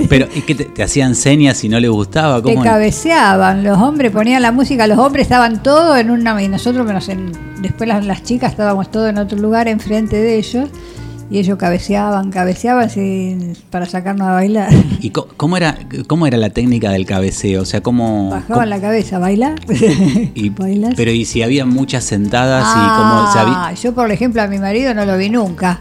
Pero 0.09 0.27
¿y 0.33 0.41
qué 0.41 0.55
te, 0.55 0.83
hacían 0.83 1.15
señas 1.15 1.57
si 1.57 1.69
no 1.69 1.79
les 1.79 1.91
gustaba? 1.91 2.41
¿Cómo 2.41 2.61
te 2.61 2.67
cabeceaban, 2.67 3.63
los 3.63 3.77
hombres 3.77 4.11
ponían 4.11 4.41
la 4.41 4.51
música, 4.51 4.87
los 4.87 4.97
hombres 4.97 5.23
estaban 5.23 5.61
todos 5.61 5.97
en 5.99 6.09
una 6.09 6.41
y 6.41 6.47
nosotros 6.47 6.85
menos 6.85 7.07
en, 7.09 7.31
después 7.61 7.87
las, 7.87 8.05
las 8.05 8.23
chicas 8.23 8.51
estábamos 8.51 8.89
todos 8.89 9.09
en 9.09 9.17
otro 9.19 9.37
lugar 9.37 9.67
enfrente 9.67 10.15
de 10.17 10.37
ellos 10.37 10.69
y 11.29 11.39
ellos 11.39 11.57
cabeceaban, 11.57 12.31
cabeceaban 12.31 12.89
para 13.69 13.85
sacarnos 13.85 14.27
a 14.27 14.33
bailar. 14.33 14.69
¿Y 14.99 15.09
cómo 15.11 15.57
era, 15.57 15.77
cómo 16.07 16.27
era 16.27 16.37
la 16.37 16.49
técnica 16.49 16.91
del 16.91 17.05
cabeceo? 17.05 17.61
O 17.61 17.65
sea, 17.65 17.81
¿cómo...? 17.81 18.29
Bajaban 18.29 18.69
la 18.69 18.79
cabeza, 18.79 19.19
bailar. 19.19 19.55
Y, 20.35 20.49
Pero 20.51 21.11
¿y 21.11 21.25
si 21.25 21.41
había 21.41 21.65
muchas 21.65 22.03
sentadas 22.03 22.67
y 22.75 22.97
cómo 22.97 23.73
se 23.75 23.81
Yo, 23.81 23.93
por 23.93 24.11
ejemplo, 24.11 24.41
a 24.41 24.47
mi 24.47 24.59
marido 24.59 24.93
no 24.93 25.05
lo 25.05 25.17
vi 25.17 25.29
nunca. 25.29 25.79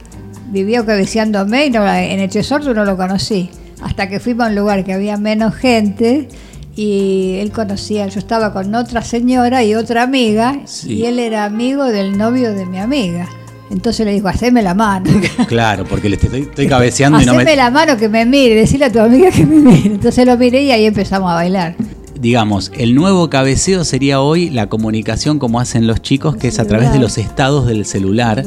Vivió 0.51 0.85
cabeceándome 0.85 1.67
y 1.67 1.71
no, 1.71 1.87
en 1.87 2.21
Echesorto 2.21 2.75
no 2.75 2.85
lo 2.85 2.97
conocí. 2.97 3.51
Hasta 3.83 4.09
que 4.09 4.21
fuimos 4.21 4.47
a 4.47 4.49
un 4.51 4.57
lugar 4.57 4.85
que 4.85 4.93
había 4.93 5.17
menos 5.17 5.55
gente 5.55 6.29
y 6.77 7.37
él 7.41 7.53
conocía, 7.53 8.07
yo 8.07 8.19
estaba 8.19 8.53
con 8.53 8.75
otra 8.75 9.03
señora 9.03 9.65
y 9.65 9.75
otra 9.75 10.03
amiga 10.03 10.61
y 10.87 11.05
él 11.05 11.19
era 11.19 11.45
amigo 11.45 11.85
del 11.85 12.17
novio 12.17 12.55
de 12.55 12.67
mi 12.67 12.79
amiga. 12.79 13.29
Entonces 13.73 14.05
le 14.05 14.13
dijo, 14.13 14.29
haceme 14.29 14.63
la 14.63 14.75
mano. 14.75 15.11
Claro, 15.49 15.85
porque 15.85 16.09
le 16.09 16.17
estoy, 16.17 16.67
cabeceando 16.69 17.21
y 17.21 17.25
no 17.25 17.35
me... 17.35 17.57
la 17.57 17.71
mano 17.71 17.97
que 17.97 18.09
me 18.09 18.25
mire, 18.27 18.55
decirle 18.55 18.87
a 18.87 18.93
tu 18.93 19.01
amiga 19.01 19.31
que 19.31 19.45
me 19.47 19.57
mire. 19.57 19.95
Entonces 19.95 20.27
lo 20.27 20.37
miré 20.37 20.63
y 20.63 20.71
ahí 20.71 20.85
empezamos 20.85 21.31
a 21.31 21.35
bailar. 21.35 21.75
Digamos, 22.21 22.71
el 22.77 22.95
nuevo 22.95 23.29
cabeceo 23.31 23.85
sería 23.85 24.21
hoy 24.21 24.51
la 24.51 24.69
comunicación 24.69 25.39
como 25.39 25.59
hacen 25.59 25.87
los 25.87 26.03
chicos, 26.03 26.37
que 26.37 26.49
es 26.49 26.59
a 26.59 26.67
través 26.67 26.93
de 26.93 26.99
los 26.99 27.19
estados 27.19 27.67
del 27.67 27.85
celular. 27.85 28.45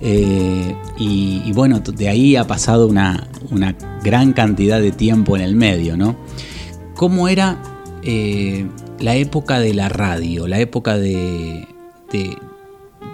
Eh, 0.00 0.74
y, 0.98 1.52
bueno, 1.52 1.80
de 1.80 2.08
ahí 2.08 2.36
ha 2.36 2.46
pasado 2.46 2.86
una, 2.86 3.26
gran 4.02 4.32
cantidad 4.32 4.80
de 4.80 4.92
tiempo 4.92 5.36
en 5.36 5.42
el 5.42 5.56
medio, 5.56 5.96
¿no? 5.96 6.16
¿Cómo 6.94 7.28
era 7.28 7.60
eh, 8.02 8.66
la 9.00 9.16
época 9.16 9.58
de 9.58 9.74
la 9.74 9.88
radio, 9.88 10.46
la 10.46 10.60
época 10.60 10.96
de, 10.96 11.66
de 12.12 12.36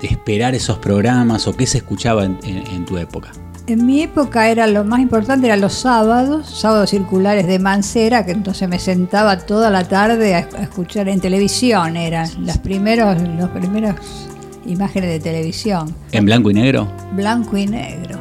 esperar 0.06 0.54
esos 0.54 0.78
programas 0.78 1.46
o 1.46 1.56
qué 1.56 1.66
se 1.66 1.78
escuchaba 1.78 2.24
en, 2.24 2.84
tu 2.84 2.96
época? 2.96 3.32
En 3.66 3.86
mi 3.86 4.02
época 4.02 4.48
era 4.48 4.66
lo 4.66 4.84
más 4.84 5.00
importante 5.00 5.46
eran 5.46 5.60
los 5.60 5.74
sábados, 5.74 6.48
sábados 6.48 6.90
circulares 6.90 7.46
de 7.46 7.58
Mancera, 7.58 8.24
que 8.24 8.32
entonces 8.32 8.68
me 8.68 8.78
sentaba 8.78 9.38
toda 9.38 9.70
la 9.70 9.84
tarde 9.86 10.34
a, 10.34 10.38
escuchar 10.40 11.08
en 11.08 11.20
televisión, 11.20 11.96
eran 11.96 12.28
las 12.44 12.58
primeros, 12.58 13.20
los 13.20 13.48
primeras 13.50 13.96
imágenes 14.66 15.10
de 15.10 15.20
televisión. 15.20 15.94
¿En 16.12 16.24
blanco 16.24 16.50
y 16.50 16.54
negro? 16.54 16.88
Blanco 17.12 17.56
y 17.56 17.66
negro, 17.66 18.19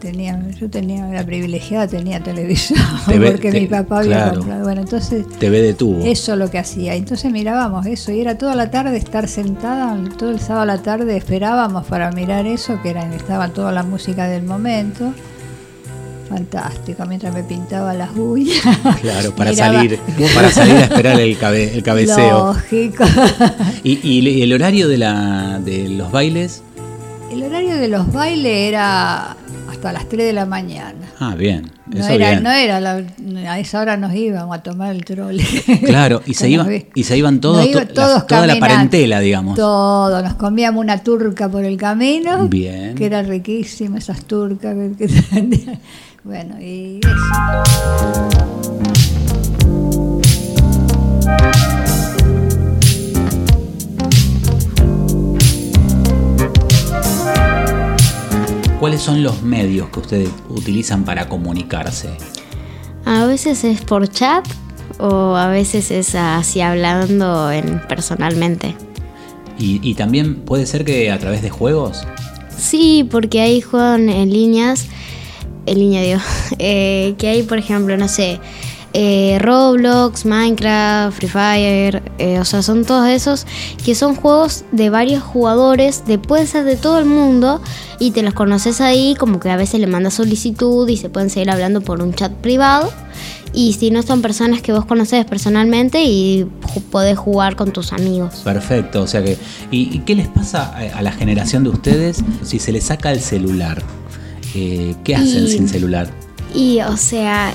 tenía, 0.00 0.40
yo 0.58 0.68
tenía, 0.68 1.08
era 1.08 1.24
privilegiada, 1.24 1.86
tenía 1.86 2.20
televisión, 2.20 2.80
porque 3.06 3.52
mi 3.52 3.66
papá 3.66 4.00
había 4.00 4.30
comprado. 4.32 4.64
Bueno, 4.64 4.80
entonces. 4.80 5.26
TV 5.38 5.62
detuvo. 5.62 6.04
Eso 6.04 6.34
lo 6.34 6.50
que 6.50 6.58
hacía. 6.58 6.94
Entonces 6.94 7.30
mirábamos 7.30 7.86
eso, 7.86 8.10
y 8.10 8.20
era 8.20 8.36
toda 8.36 8.56
la 8.56 8.70
tarde 8.70 8.96
estar 8.96 9.28
sentada, 9.28 9.96
todo 10.18 10.30
el 10.30 10.40
sábado 10.40 10.62
a 10.62 10.66
la 10.66 10.82
tarde 10.82 11.16
esperábamos 11.16 11.86
para 11.86 12.10
mirar 12.10 12.46
eso, 12.46 12.80
que 12.82 12.90
era, 12.90 13.14
estaba 13.14 13.50
toda 13.50 13.70
la 13.70 13.82
música 13.82 14.26
del 14.26 14.42
momento. 14.42 15.12
Fantástico, 16.28 17.04
mientras 17.06 17.34
me 17.34 17.42
pintaba 17.42 17.92
las 17.92 18.16
uñas. 18.16 18.62
Claro, 19.00 19.34
para 19.36 19.52
salir, 19.52 19.98
para 20.32 20.50
salir 20.50 20.76
a 20.76 20.82
esperar 20.82 21.20
el, 21.20 21.36
el 21.36 21.82
cabeceo. 21.82 22.54
Lógico. 22.54 23.04
¿Y, 23.82 23.98
¿Y, 24.08 24.42
el 24.42 24.52
horario 24.52 24.86
de, 24.86 24.98
la, 24.98 25.58
de 25.58 25.88
los 25.88 26.12
bailes? 26.12 26.62
El 27.32 27.42
horario 27.42 27.76
de 27.76 27.88
los 27.88 28.12
bailes 28.12 28.68
era 28.68 29.36
a 29.88 29.92
las 29.92 30.08
3 30.08 30.26
de 30.26 30.32
la 30.32 30.46
mañana. 30.46 31.06
Ah, 31.18 31.34
bien. 31.34 31.70
No 31.86 32.06
era, 32.06 32.40
no 32.40 32.50
era 32.50 33.00
a 33.48 33.58
esa 33.58 33.80
hora 33.80 33.96
nos 33.96 34.14
íbamos 34.14 34.56
a 34.56 34.62
tomar 34.62 34.94
el 34.94 35.04
trole. 35.04 35.44
Claro, 35.84 36.22
y 36.26 36.34
se, 36.34 36.48
iban, 36.48 36.68
y 36.94 37.04
se 37.04 37.16
iban 37.16 37.40
todos, 37.40 37.66
toda 37.92 38.46
la 38.46 38.58
parentela, 38.58 39.20
digamos. 39.20 39.56
Todo, 39.56 40.22
nos 40.22 40.34
comíamos 40.34 40.82
una 40.82 41.02
turca 41.02 41.48
por 41.48 41.64
el 41.64 41.76
camino. 41.76 42.48
Bien. 42.48 42.94
Que 42.94 43.06
era 43.06 43.22
riquísima 43.22 43.98
esas 43.98 44.24
turcas. 44.24 44.76
bueno, 46.24 46.60
y 46.60 47.00
eso. 47.02 48.79
¿Cuáles 58.80 59.02
son 59.02 59.22
los 59.22 59.42
medios 59.42 59.90
que 59.90 60.00
ustedes 60.00 60.30
utilizan 60.48 61.04
para 61.04 61.28
comunicarse? 61.28 62.08
A 63.04 63.26
veces 63.26 63.62
es 63.62 63.82
por 63.82 64.08
chat 64.08 64.48
o 64.98 65.36
a 65.36 65.48
veces 65.48 65.90
es 65.90 66.14
así 66.14 66.62
hablando 66.62 67.52
en, 67.52 67.82
personalmente. 67.88 68.74
¿Y, 69.58 69.92
también 69.96 70.36
puede 70.36 70.64
ser 70.64 70.86
que 70.86 71.10
a 71.10 71.18
través 71.18 71.42
de 71.42 71.50
juegos? 71.50 72.06
Sí, 72.56 73.06
porque 73.10 73.42
ahí 73.42 73.60
juegan 73.60 74.08
en 74.08 74.32
líneas, 74.32 74.86
en 75.66 75.78
línea 75.78 76.00
digo, 76.00 76.20
eh, 76.58 77.14
que 77.18 77.28
hay 77.28 77.42
por 77.42 77.58
ejemplo, 77.58 77.98
no 77.98 78.08
sé, 78.08 78.40
eh, 78.92 79.38
Roblox, 79.40 80.24
Minecraft, 80.24 81.16
Free 81.16 81.28
Fire, 81.28 82.02
eh, 82.18 82.40
o 82.40 82.44
sea, 82.44 82.62
son 82.62 82.84
todos 82.84 83.08
esos 83.08 83.46
que 83.84 83.94
son 83.94 84.16
juegos 84.16 84.64
de 84.72 84.90
varios 84.90 85.22
jugadores, 85.22 86.04
de 86.06 86.18
puede 86.18 86.46
ser 86.46 86.64
de 86.64 86.76
todo 86.76 86.98
el 86.98 87.04
mundo 87.04 87.62
y 88.00 88.10
te 88.10 88.22
los 88.22 88.34
conoces 88.34 88.80
ahí, 88.80 89.14
como 89.16 89.38
que 89.38 89.50
a 89.50 89.56
veces 89.56 89.80
le 89.80 89.86
mandas 89.86 90.14
solicitud 90.14 90.88
y 90.88 90.96
se 90.96 91.08
pueden 91.08 91.30
seguir 91.30 91.50
hablando 91.50 91.80
por 91.80 92.02
un 92.02 92.14
chat 92.14 92.32
privado. 92.32 92.90
Y 93.52 93.72
si 93.72 93.90
no 93.90 94.02
son 94.02 94.22
personas 94.22 94.62
que 94.62 94.72
vos 94.72 94.84
conoces 94.84 95.24
personalmente 95.24 96.04
y 96.04 96.46
podés 96.90 97.18
jugar 97.18 97.56
con 97.56 97.72
tus 97.72 97.92
amigos. 97.92 98.42
Perfecto, 98.44 99.02
o 99.02 99.06
sea 99.08 99.24
que. 99.24 99.36
¿Y, 99.72 99.98
qué 100.00 100.14
les 100.14 100.28
pasa 100.28 100.72
a, 100.72 101.02
la 101.02 101.10
generación 101.10 101.64
de 101.64 101.70
ustedes 101.70 102.22
si 102.44 102.60
se 102.60 102.70
les 102.70 102.84
saca 102.84 103.10
el 103.10 103.20
celular? 103.20 103.82
Eh, 104.54 104.94
¿Qué 105.02 105.16
hacen 105.16 105.48
sin 105.48 105.68
celular? 105.68 106.10
Y, 106.54 106.80
o 106.80 106.96
sea, 106.96 107.52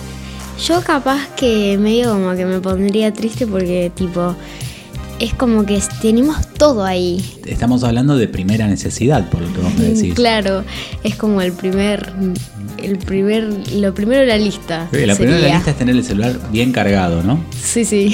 yo 0.63 0.81
capaz 0.81 1.27
que 1.35 1.77
medio 1.77 2.11
como 2.11 2.35
que 2.35 2.45
me 2.45 2.59
pondría 2.59 3.13
triste 3.13 3.45
porque 3.45 3.91
tipo 3.93 4.35
es 5.19 5.33
como 5.33 5.65
que 5.65 5.81
tenemos 6.01 6.35
todo 6.57 6.83
ahí. 6.83 7.23
Estamos 7.45 7.83
hablando 7.83 8.17
de 8.17 8.27
primera 8.27 8.67
necesidad, 8.67 9.29
por 9.29 9.41
lo 9.41 9.53
que 9.53 9.61
vos 9.61 9.73
me 9.75 9.85
decís. 9.85 10.13
Claro, 10.13 10.63
es 11.03 11.15
como 11.15 11.41
el 11.41 11.53
primer 11.53 12.11
el 12.81 12.97
primer 12.97 13.49
lo 13.73 13.93
primero 13.93 14.21
de 14.21 14.27
la 14.27 14.37
lista. 14.37 14.87
Sí, 14.91 15.05
la 15.05 15.15
primera 15.15 15.37
de 15.37 15.47
la 15.49 15.55
lista 15.55 15.71
es 15.71 15.77
tener 15.77 15.95
el 15.95 16.03
celular 16.03 16.39
bien 16.51 16.71
cargado, 16.71 17.23
¿no? 17.23 17.43
Sí, 17.61 17.85
sí. 17.85 18.13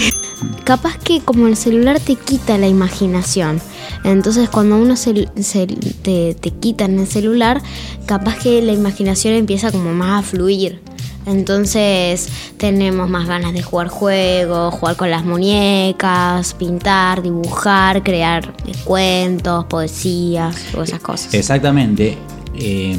Capaz 0.63 0.97
que 0.97 1.21
como 1.21 1.47
el 1.47 1.55
celular 1.55 1.99
te 1.99 2.15
quita 2.15 2.57
la 2.57 2.67
imaginación. 2.67 3.61
Entonces 4.03 4.49
cuando 4.49 4.77
uno 4.77 4.95
se, 4.95 5.13
te, 5.13 6.35
te 6.35 6.51
quita 6.51 6.85
en 6.85 6.99
el 6.99 7.07
celular, 7.07 7.61
capaz 8.05 8.37
que 8.39 8.61
la 8.61 8.73
imaginación 8.73 9.35
empieza 9.35 9.71
como 9.71 9.93
más 9.93 10.23
a 10.23 10.27
fluir. 10.27 10.79
Entonces 11.26 12.30
tenemos 12.57 13.09
más 13.09 13.28
ganas 13.28 13.53
de 13.53 13.61
jugar 13.61 13.88
juegos, 13.89 14.74
jugar 14.74 14.95
con 14.95 15.11
las 15.11 15.24
muñecas, 15.24 16.53
pintar, 16.53 17.22
dibujar, 17.22 18.03
crear 18.03 18.53
cuentos, 18.84 19.65
poesías 19.65 20.55
o 20.76 20.84
esas 20.84 20.99
cosas. 20.99 21.34
Exactamente. 21.34 22.17
Em, 22.55 22.97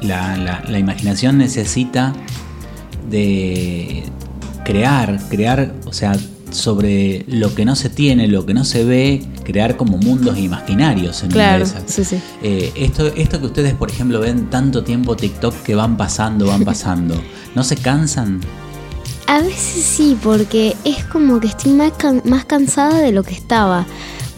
la, 0.00 0.62
la 0.68 0.78
imaginación 0.78 1.38
necesita 1.38 2.12
de 3.08 4.04
crear, 4.64 5.18
crear, 5.28 5.74
o 5.86 5.92
sea, 5.92 6.16
sobre 6.50 7.24
lo 7.28 7.54
que 7.54 7.64
no 7.64 7.76
se 7.76 7.88
tiene, 7.88 8.28
lo 8.28 8.46
que 8.46 8.54
no 8.54 8.64
se 8.64 8.84
ve, 8.84 9.22
crear 9.42 9.76
como 9.76 9.98
mundos 9.98 10.38
imaginarios 10.38 11.22
en 11.22 11.30
claro, 11.30 11.64
sí, 11.86 12.04
sí. 12.04 12.20
Eh, 12.42 12.72
esto, 12.76 13.06
esto 13.08 13.40
que 13.40 13.46
ustedes, 13.46 13.74
por 13.74 13.90
ejemplo, 13.90 14.20
ven 14.20 14.50
tanto 14.50 14.82
tiempo 14.84 15.16
TikTok 15.16 15.54
que 15.62 15.74
van 15.74 15.96
pasando, 15.96 16.46
van 16.46 16.64
pasando, 16.64 17.14
¿no 17.54 17.62
se 17.64 17.76
cansan? 17.76 18.40
A 19.26 19.40
veces 19.40 19.84
sí, 19.84 20.18
porque 20.22 20.76
es 20.84 21.04
como 21.04 21.40
que 21.40 21.46
estoy 21.46 21.72
más, 21.72 21.92
más 22.24 22.44
cansada 22.44 22.98
de 22.98 23.12
lo 23.12 23.22
que 23.22 23.34
estaba. 23.34 23.86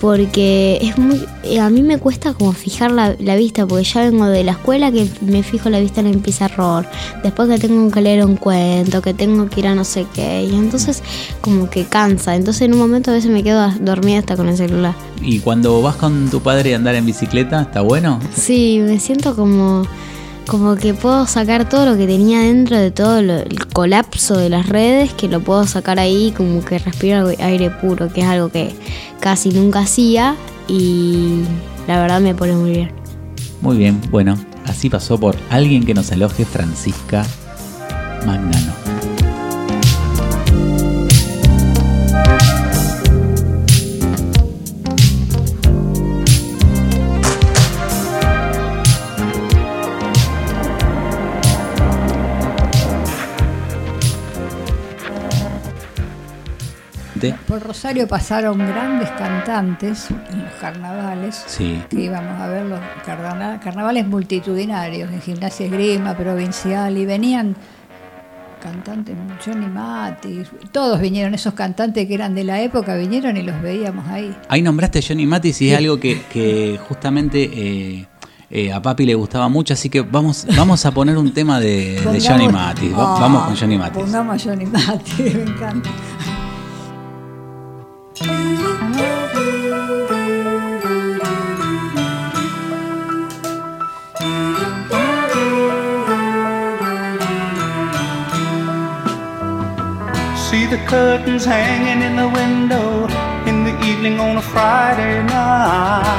Porque 0.01 0.79
es 0.83 0.99
muy 0.99 1.25
eh, 1.45 1.61
a 1.61 1.71
mí 1.71 1.83
me 1.83 1.99
cuesta 1.99 2.33
como 2.35 2.53
fijar 2.53 2.91
la, 2.91 3.15
vista 3.37 3.67
porque 3.67 3.85
ya 3.85 4.03
vengo 4.03 4.27
de 4.27 4.45
la 4.45 4.53
escuela 4.53 4.91
que 4.91 5.09
me 5.21 5.43
fijo 5.43 5.71
la 5.71 5.81
vista 5.81 6.01
en 6.01 6.09
el 6.09 6.19
pizarrón. 6.19 6.87
Después 7.23 7.49
que 7.49 7.59
tengo 7.59 7.91
que 7.91 8.01
leer 8.01 8.25
un 8.25 8.37
cuento 8.37 9.03
que 9.03 9.15
tengo 9.15 9.49
que 9.49 9.61
ir 9.61 9.67
a 9.67 9.75
no 9.75 9.85
sé 9.85 10.07
qué 10.15 10.45
y 10.45 10.55
entonces 10.55 11.03
como 11.41 11.71
que 11.71 11.85
cansa. 11.85 12.35
Entonces 12.35 12.63
en 12.63 12.75
un 12.75 12.81
momento 12.81 13.11
a 13.11 13.15
veces 13.15 13.31
me 13.31 13.43
quedo 13.43 13.71
dormida 13.81 14.19
hasta 14.19 14.37
con 14.37 14.49
el 14.49 14.57
celular. 14.57 14.95
Y 15.23 15.41
cuando 15.41 15.81
vas 15.83 15.97
con 15.97 16.31
tu 16.31 16.41
padre 16.41 16.75
a 16.75 16.77
andar 16.77 16.95
en 16.95 17.07
bicicleta 17.07 17.63
está 17.63 17.81
bueno 17.81 18.21
sí 18.35 18.81
me 18.83 19.01
siento 19.01 19.35
como 19.35 19.87
como 20.47 20.77
que 20.77 20.93
puedo 20.93 21.27
sacar 21.27 21.69
todo 21.69 21.87
lo 21.87 21.97
que 21.97 22.07
tenía 22.07 22.41
dentro 22.41 22.79
de 22.79 22.91
todo 22.91 23.19
el 23.19 23.67
colapso 23.73 24.37
de 24.37 24.51
las 24.51 24.69
redes, 24.69 25.15
que 25.15 25.29
lo 25.29 25.41
puedo 25.41 25.67
sacar 25.67 25.99
ahí, 25.99 26.35
como 26.37 26.63
que 26.63 26.79
respiro 26.79 27.29
aire 27.39 27.71
puro, 27.71 28.13
que 28.13 28.21
es 28.21 28.27
algo 28.27 28.51
que 28.51 28.75
casi 29.25 29.49
nunca 29.49 29.81
hacía 29.81 30.37
y 30.69 31.45
la 31.89 31.99
verdad 31.99 32.21
me 32.21 32.35
pone 32.35 32.53
muy 32.53 32.73
bien. 32.73 32.91
Muy 33.63 33.79
bien, 33.79 33.99
bueno, 34.11 34.37
así 34.67 34.91
pasó 34.91 35.19
por 35.19 35.35
alguien 35.49 35.87
que 35.87 35.95
nos 35.95 36.13
aloje 36.13 36.45
Francisca 36.45 37.25
Magnano. 38.27 38.84
Por 57.33 57.63
Rosario 57.63 58.07
pasaron 58.07 58.59
grandes 58.59 59.11
cantantes 59.11 60.09
en 60.31 60.45
los 60.45 60.53
carnavales, 60.55 61.45
que 61.57 62.01
íbamos 62.01 62.41
a 62.41 62.49
ver 62.49 62.67
los 62.67 62.81
carnavales 63.05 64.07
multitudinarios, 64.07 65.11
en 65.11 65.21
gimnasia 65.21 65.67
esgrima, 65.67 66.17
provincial, 66.17 66.97
y 66.97 67.07
venían 67.07 67.57
cantantes, 68.65 69.15
Johnny 69.45 69.67
Matis, 69.67 70.49
todos 70.73 70.99
vinieron, 70.99 71.35
esos 71.35 71.53
cantantes 71.53 72.09
que 72.09 72.15
eran 72.15 72.35
de 72.35 72.45
la 72.45 72.63
época, 72.63 72.97
vinieron 72.97 73.37
y 73.37 73.43
los 73.43 73.61
veíamos 73.61 74.09
ahí. 74.09 74.35
Ahí 74.49 74.63
nombraste 74.63 75.03
Johnny 75.07 75.27
Matis 75.27 75.61
y 75.61 75.71
es 75.71 75.79
algo 75.79 75.99
que, 75.99 76.79
justamente... 76.89 77.43
Eh, 77.43 78.07
eh, 78.51 78.73
a 78.73 78.81
papi 78.81 79.05
le 79.05 79.17
gustaba 79.17 79.49
mucho, 79.49 79.75
así 79.75 79.89
que 79.89 80.03
vamos, 80.03 80.47
vamos 80.57 80.87
a 80.87 80.93
poner 80.93 81.17
un 81.17 81.33
tema 81.33 81.59
de, 81.59 81.99
Johnny 82.25 82.47
Matis. 82.47 82.93
vamos 82.93 83.47
con 83.47 83.57
Johnny 83.57 83.77
Matis. 83.77 84.03
Pongamos 84.03 84.47
a 84.47 84.49
Johnny 84.49 84.67
Matis, 84.67 85.19
me 85.19 85.43
encanta. 85.43 85.91
See 88.25 88.33
the 100.65 100.79
curtains 100.89 101.45
hanging 101.45 102.01
in 102.01 102.17
the 102.17 102.29
window 102.29 103.07
in 103.47 103.65
the 103.65 103.79
evening 103.85 104.19
on 104.19 104.39
a 104.39 104.43
Friday 104.43 105.23
night. 105.25 106.15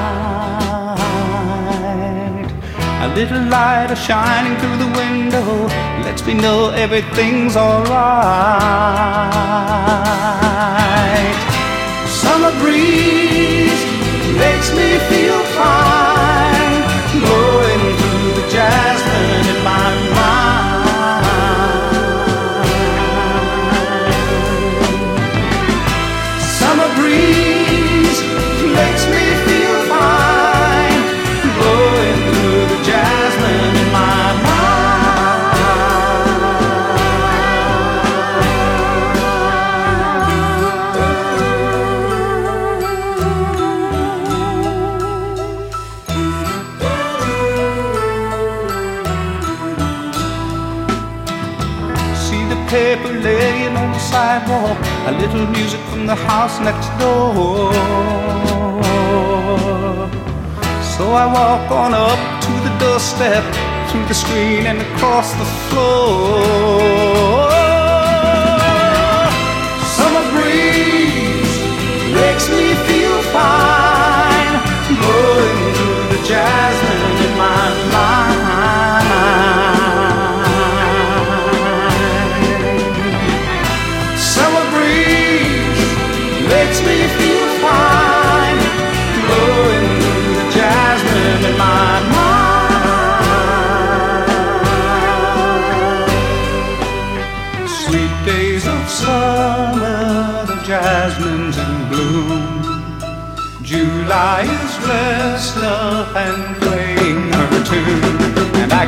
A 3.02 3.08
little 3.16 3.46
light 3.50 3.90
is 3.90 4.00
shining 4.00 4.56
through 4.60 4.78
the 4.78 4.92
window 4.96 5.68
lets 6.06 6.24
me 6.28 6.36
know 6.36 6.70
everything's 6.70 7.56
alright 7.56 8.96
summer 12.26 12.54
breeze 12.60 13.82
makes 14.44 14.70
me 14.78 14.90
feel 15.10 15.40
fine, 15.58 16.15
music 55.58 55.82
from 55.92 56.08
the 56.08 56.16
house 56.16 56.60
next 56.60 56.90
door. 57.00 57.74
So 60.96 61.04
I 61.24 61.26
walk 61.40 61.72
on 61.72 61.94
up 61.94 62.20
to 62.46 62.52
the 62.66 62.74
doorstep, 62.80 63.44
through 63.90 64.06
the 64.08 64.14
screen 64.14 64.66
and 64.68 64.80
across 64.82 65.34
the 65.34 65.46
floor. 65.68 67.35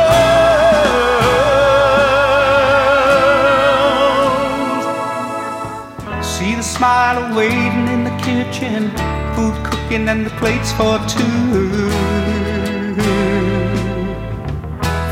See 6.25 6.53
the 6.57 6.65
smile 6.65 7.23
waiting 7.37 7.87
in 7.95 8.01
the 8.03 8.17
kitchen, 8.27 8.91
food 9.37 9.57
cooking 9.69 10.09
and 10.09 10.27
the 10.27 10.35
plates 10.41 10.73
for 10.73 10.99
two. 11.07 11.91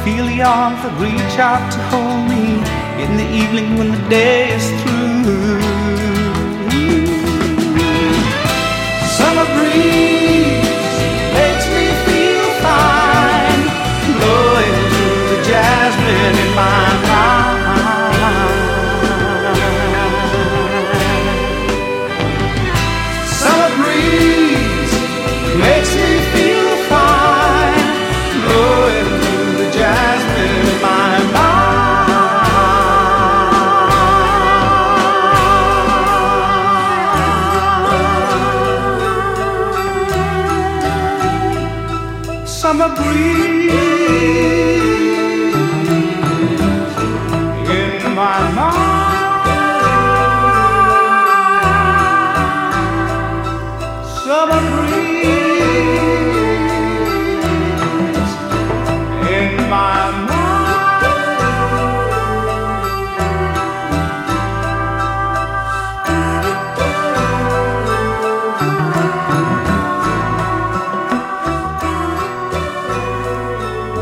Feel 0.03 0.27
the 0.27 0.43
arms 0.43 0.83
that 0.83 0.95
reach 0.99 1.39
out 1.39 1.65
to 1.75 1.79
hold 1.93 2.23
me 2.29 2.64
in 3.15 3.21
the 3.21 3.45
evening 3.45 3.77
when 3.79 3.91
the 3.93 4.09
day 4.09 4.53
is 4.53 4.83
through. 4.83 4.94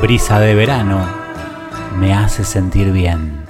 Brisa 0.02 0.40
de 0.40 0.56
verano 0.56 1.06
me 1.96 2.12
hace 2.12 2.42
sentir 2.42 2.90
bien. 2.90 3.44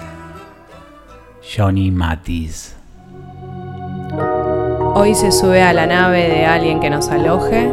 Johnny 1.42 1.90
Matis. 1.90 2.76
Hoy 4.94 5.14
se 5.14 5.32
sube 5.32 5.62
a 5.62 5.72
la 5.72 5.86
nave 5.86 6.28
de 6.28 6.44
alguien 6.44 6.78
que 6.78 6.90
nos 6.90 7.08
aloje. 7.08 7.72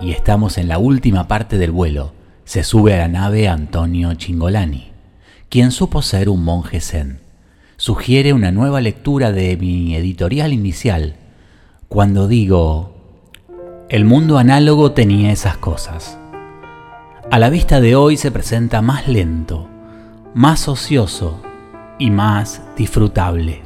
Y 0.00 0.12
estamos 0.12 0.58
en 0.58 0.68
la 0.68 0.78
última 0.78 1.26
parte 1.26 1.58
del 1.58 1.72
vuelo. 1.72 2.12
Se 2.44 2.62
sube 2.62 2.94
a 2.94 2.98
la 2.98 3.08
nave 3.08 3.48
Antonio 3.48 4.14
Chingolani, 4.14 4.92
quien 5.48 5.72
supo 5.72 6.02
ser 6.02 6.28
un 6.28 6.44
monje 6.44 6.80
zen. 6.80 7.18
Sugiere 7.78 8.32
una 8.32 8.52
nueva 8.52 8.80
lectura 8.80 9.32
de 9.32 9.56
mi 9.56 9.96
editorial 9.96 10.52
inicial, 10.52 11.16
cuando 11.88 12.28
digo, 12.28 12.95
el 13.88 14.04
mundo 14.04 14.38
análogo 14.38 14.90
tenía 14.92 15.30
esas 15.30 15.58
cosas. 15.58 16.18
A 17.30 17.38
la 17.38 17.50
vista 17.50 17.80
de 17.80 17.94
hoy 17.94 18.16
se 18.16 18.32
presenta 18.32 18.82
más 18.82 19.06
lento, 19.06 19.68
más 20.34 20.66
ocioso 20.66 21.40
y 21.96 22.10
más 22.10 22.62
disfrutable. 22.76 23.62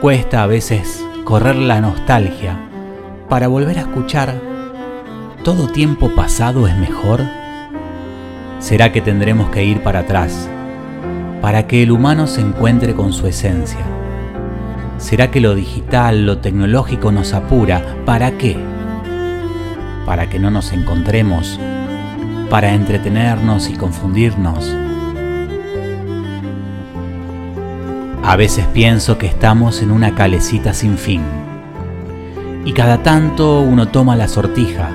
Cuesta 0.00 0.42
a 0.42 0.46
veces 0.46 1.04
correr 1.24 1.56
la 1.56 1.82
nostalgia 1.82 2.58
para 3.28 3.48
volver 3.48 3.78
a 3.78 3.82
escuchar 3.82 4.40
¿Todo 5.44 5.68
tiempo 5.68 6.14
pasado 6.14 6.66
es 6.66 6.76
mejor? 6.76 7.22
¿Será 8.60 8.92
que 8.92 9.00
tendremos 9.00 9.50
que 9.50 9.64
ir 9.64 9.82
para 9.82 10.00
atrás 10.00 10.48
para 11.40 11.66
que 11.66 11.82
el 11.82 11.90
humano 11.90 12.26
se 12.26 12.42
encuentre 12.42 12.94
con 12.94 13.12
su 13.12 13.26
esencia? 13.26 13.89
¿Será 15.00 15.30
que 15.30 15.40
lo 15.40 15.54
digital, 15.54 16.26
lo 16.26 16.38
tecnológico 16.38 17.10
nos 17.10 17.32
apura? 17.32 17.82
¿Para 18.04 18.36
qué? 18.36 18.56
Para 20.04 20.28
que 20.28 20.38
no 20.38 20.50
nos 20.50 20.72
encontremos, 20.72 21.58
para 22.50 22.74
entretenernos 22.74 23.70
y 23.70 23.72
confundirnos. 23.72 24.76
A 28.22 28.36
veces 28.36 28.66
pienso 28.74 29.16
que 29.16 29.26
estamos 29.26 29.80
en 29.80 29.90
una 29.90 30.14
calecita 30.14 30.74
sin 30.74 30.98
fin. 30.98 31.22
Y 32.66 32.74
cada 32.74 33.02
tanto 33.02 33.62
uno 33.62 33.88
toma 33.88 34.16
la 34.16 34.28
sortija 34.28 34.90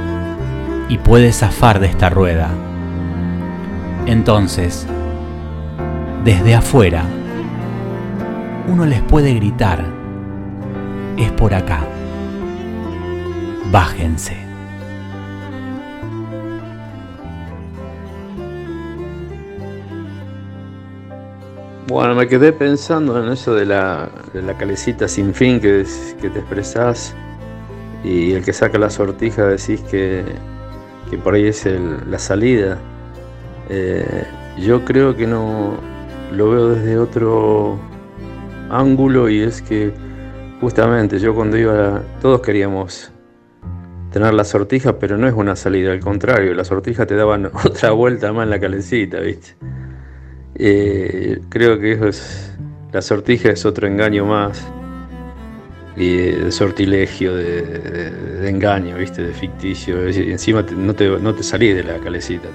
y 0.88 1.00
puede 1.00 1.34
zafar 1.34 1.80
de 1.80 1.88
esta 1.88 2.12
rueda. 2.12 2.50
Entonces, 4.06 4.86
desde 6.24 6.54
afuera, 6.54 7.04
uno 8.68 8.86
les 8.86 9.02
puede 9.02 9.34
gritar, 9.34 9.95
es 11.18 11.32
por 11.32 11.54
acá. 11.54 11.82
Bájense. 13.72 14.46
Bueno, 21.88 22.16
me 22.16 22.28
quedé 22.28 22.52
pensando 22.52 23.24
en 23.24 23.32
eso 23.32 23.54
de 23.54 23.66
la, 23.66 24.10
de 24.34 24.42
la 24.42 24.58
calecita 24.58 25.08
sin 25.08 25.34
fin 25.34 25.60
que, 25.60 25.86
que 26.20 26.30
te 26.30 26.40
expresás 26.40 27.16
y 28.04 28.34
el 28.34 28.44
que 28.44 28.54
saca 28.54 28.78
la 28.78 28.90
sortija 28.90 29.46
decís 29.46 29.82
que, 29.82 30.24
que 31.10 31.18
por 31.18 31.36
ahí 31.36 31.48
es 31.48 31.68
la 32.08 32.20
salida. 32.20 32.78
Eh, 33.70 34.26
yo 34.58 34.84
creo 34.84 35.16
que 35.16 35.28
no 35.28 35.78
lo 36.32 36.50
veo 36.50 36.70
desde 36.70 36.98
otro 36.98 37.80
ángulo 38.70 39.30
y 39.30 39.42
es 39.42 39.62
que 39.62 39.94
Justamente, 40.62 41.20
yo 41.20 41.36
cuando 41.36 41.58
iba, 41.58 42.02
todos 42.22 42.42
queríamos 42.42 43.12
tener 44.12 44.34
la 44.34 44.46
sortija, 44.46 44.98
pero 44.98 45.18
no 45.18 45.28
es 45.28 45.34
una 45.34 45.58
salida, 45.58 45.92
al 45.92 46.00
contrario, 46.00 46.54
la 46.54 46.64
sortija 46.64 47.06
te 47.06 47.16
daban 47.16 47.48
otra 47.66 47.92
vuelta 47.92 48.32
más 48.32 48.46
en 48.46 48.50
la 48.52 48.60
calecita, 48.60 49.20
¿viste? 49.20 49.56
Eh, 50.56 51.42
creo 51.50 51.78
que 51.78 51.92
eso 51.92 52.08
es, 52.08 52.58
la 52.94 53.02
sortija 53.02 53.50
es 53.50 53.66
otro 53.66 53.88
engaño 53.88 54.26
más 54.26 54.66
y 55.98 56.16
de 56.16 56.52
sortilegio, 56.52 57.36
de, 57.36 58.48
engaño, 58.48 58.96
¿viste? 58.98 59.22
De 59.22 59.34
ficticio. 59.34 60.10
Y 60.10 60.32
encima 60.32 60.66
no, 60.78 60.96
te, 60.96 61.10
no 61.20 61.36
te 61.36 61.44
salís 61.44 61.76
de 61.76 61.84
la 61.84 61.98
calecita, 62.00 62.48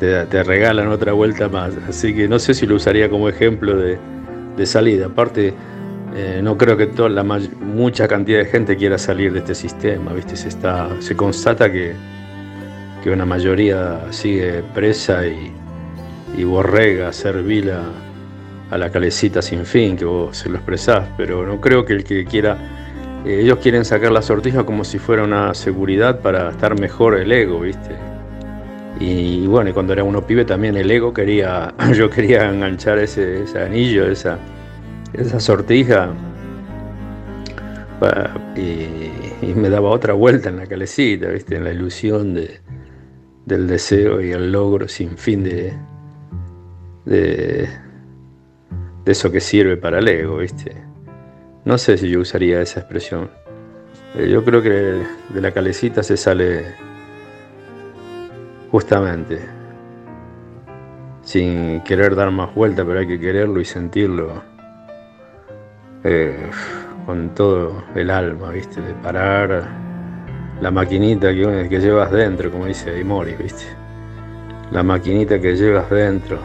te, 0.00 0.26
te, 0.26 0.42
regalan 0.42 0.88
otra 0.88 1.12
vuelta 1.12 1.48
más. 1.48 1.74
Así 1.88 2.12
que 2.12 2.26
no 2.26 2.40
sé 2.40 2.54
si 2.54 2.66
lo 2.66 2.74
usaría 2.74 3.08
como 3.08 3.28
ejemplo 3.28 3.76
de 3.76 4.66
salida. 4.66 5.06
Aparte, 5.06 5.54
eh, 6.14 6.40
no 6.42 6.58
creo 6.58 6.76
que 6.76 6.88
toda 6.88 7.08
la 7.08 7.22
mucha 7.24 8.06
cantidad 8.06 8.38
de 8.40 8.44
gente 8.44 8.76
quiera 8.76 8.98
salir 8.98 9.32
de 9.32 9.38
este 9.38 9.54
sistema, 9.54 10.12
¿viste? 10.12 10.36
Se, 10.36 10.50
se 10.50 11.16
constata 11.16 11.72
que, 11.72 11.94
que 13.02 13.10
una 13.10 13.24
mayoría 13.24 14.00
sigue 14.10 14.62
presa 14.74 15.26
y, 15.26 15.52
y 16.36 16.44
borrega, 16.44 17.12
servil 17.12 17.70
a, 17.70 18.76
la 18.76 18.90
calecita 18.90 19.42
sin 19.42 19.66
fin, 19.66 19.96
que 19.96 20.04
vos 20.06 20.36
se 20.36 20.48
lo 20.48 20.56
expresás, 20.56 21.06
pero 21.16 21.46
no 21.46 21.60
creo 21.60 21.84
que 21.84 21.92
el 21.92 22.04
que 22.04 22.24
quiera, 22.24 22.56
eh, 23.24 23.40
ellos 23.42 23.58
quieren 23.58 23.84
sacar 23.84 24.12
la 24.12 24.22
sortija 24.22 24.64
como 24.64 24.84
si 24.84 24.98
fuera 24.98 25.24
una 25.24 25.52
seguridad 25.52 26.20
para 26.20 26.50
estar 26.50 26.78
mejor 26.78 27.18
el 27.18 27.32
ego, 27.32 27.60
¿viste? 27.60 27.96
Y, 28.98 29.46
bueno, 29.46 29.72
cuando 29.74 29.92
era 29.92 30.04
uno 30.04 30.26
pibe 30.26 30.44
también 30.44 30.76
el 30.76 30.90
ego 30.90 31.12
quería, 31.12 31.74
yo 31.94 32.08
quería 32.08 32.48
enganchar 32.48 32.98
ese 32.98 33.44
anillo, 33.58 34.10
esa 34.10 34.38
esa 35.14 35.40
sortija 35.40 36.14
y, 38.56 39.54
me 39.54 39.70
daba 39.70 39.90
otra 39.90 40.14
vuelta 40.14 40.48
en 40.48 40.56
la 40.56 40.66
calecita, 40.66 41.28
¿viste? 41.28 41.56
en 41.56 41.64
la 41.64 41.72
ilusión 41.72 42.34
de, 42.34 42.60
del 43.46 43.66
deseo 43.66 44.20
y 44.20 44.32
el 44.32 44.50
logro 44.50 44.88
sin 44.88 45.16
fin 45.16 45.44
de, 45.44 45.74
de, 47.04 47.68
eso 49.04 49.30
que 49.30 49.40
sirve 49.40 49.76
para 49.76 49.98
el 49.98 50.08
ego. 50.08 50.38
¿viste? 50.38 50.74
No 51.64 51.78
sé 51.78 51.98
si 51.98 52.08
yo 52.08 52.20
usaría 52.20 52.60
esa 52.60 52.80
expresión. 52.80 53.30
Eh, 54.16 54.28
yo 54.28 54.44
creo 54.44 54.62
que 54.62 54.70
de 54.70 55.40
la 55.40 55.52
calecita 55.52 56.02
se 56.02 56.16
sale 56.16 56.64
justamente 58.70 59.38
sin 61.22 61.80
querer 61.82 62.16
dar 62.16 62.30
más 62.30 62.52
vuelta, 62.54 62.84
pero 62.84 62.98
hay 62.98 63.06
que 63.06 63.20
quererlo 63.20 63.60
y 63.60 63.64
sentirlo 63.64 64.51
eh, 66.04 66.50
con 67.06 67.34
todo 67.34 67.84
el 67.94 68.10
alma, 68.10 68.50
¿viste? 68.50 68.80
De 68.80 68.94
parar 68.94 69.68
la 70.60 70.70
maquinita 70.70 71.32
que, 71.32 71.68
que 71.68 71.80
llevas 71.80 72.10
dentro, 72.10 72.50
como 72.50 72.66
dice 72.66 72.98
Imori, 72.98 73.34
¿viste? 73.34 73.64
La 74.70 74.82
maquinita 74.82 75.40
que 75.40 75.54
llevas 75.54 75.90
dentro. 75.90 76.38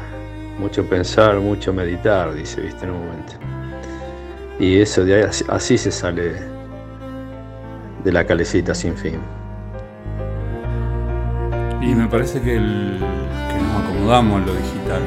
Mucho 0.59 0.83
pensar, 0.85 1.35
mucho 1.39 1.71
meditar, 1.71 2.33
dice, 2.33 2.61
¿viste? 2.61 2.85
En 2.85 2.91
un 2.91 3.05
momento. 3.05 3.33
Y 4.59 4.81
eso 4.81 5.05
de 5.05 5.23
ahí, 5.23 5.29
así, 5.49 5.77
se 5.77 5.91
sale 5.91 6.33
de 8.03 8.11
la 8.11 8.25
calecita 8.25 8.73
sin 8.73 8.95
fin. 8.95 9.19
Y 11.79 11.93
me 11.93 12.07
parece 12.07 12.41
que, 12.41 12.55
el, 12.55 12.97
que 13.51 13.63
nos 13.63 13.83
acomodamos 13.83 14.41
en 14.41 14.47
lo 14.47 14.53
digital. 14.53 15.01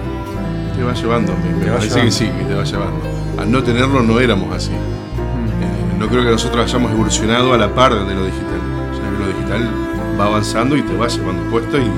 Te 0.76 0.84
va 0.84 0.94
llevando, 0.94 1.34
me, 1.36 1.64
me 1.64 1.72
parece 1.72 2.01
que 2.01 2.11
sí, 2.12 2.26
que 2.26 2.44
te 2.44 2.55
va 2.55 2.62
llevando 2.62 3.20
al 3.39 3.51
no 3.51 3.62
tenerlo 3.62 4.03
no 4.03 4.20
éramos 4.20 4.55
así. 4.55 4.72
Eh, 4.72 5.97
no 5.99 6.09
creo 6.09 6.24
que 6.24 6.31
nosotros 6.31 6.64
hayamos 6.64 6.93
evolucionado 6.93 7.53
a 7.53 7.59
la 7.59 7.74
par 7.74 7.93
de 8.07 8.14
lo 8.14 8.24
digital. 8.24 8.61
lo 9.18 9.26
digital 9.26 9.70
va 10.18 10.26
avanzando 10.26 10.76
y 10.76 10.83
te 10.83 10.97
va 10.97 11.09
llevando 11.09 11.51
puesto 11.51 11.78
y, 11.78 11.91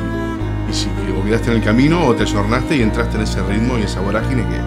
y 0.71 0.73
si 0.73 0.89
o 1.19 1.25
quedaste 1.25 1.51
en 1.51 1.57
el 1.59 1.63
camino 1.63 2.07
o 2.07 2.15
te 2.15 2.23
ayornaste 2.23 2.77
y 2.77 2.83
entraste 2.83 3.17
en 3.17 3.23
ese 3.23 3.43
ritmo 3.43 3.79
y 3.79 3.83
esa 3.83 4.01
vorágine 4.01 4.43
que, 4.43 4.61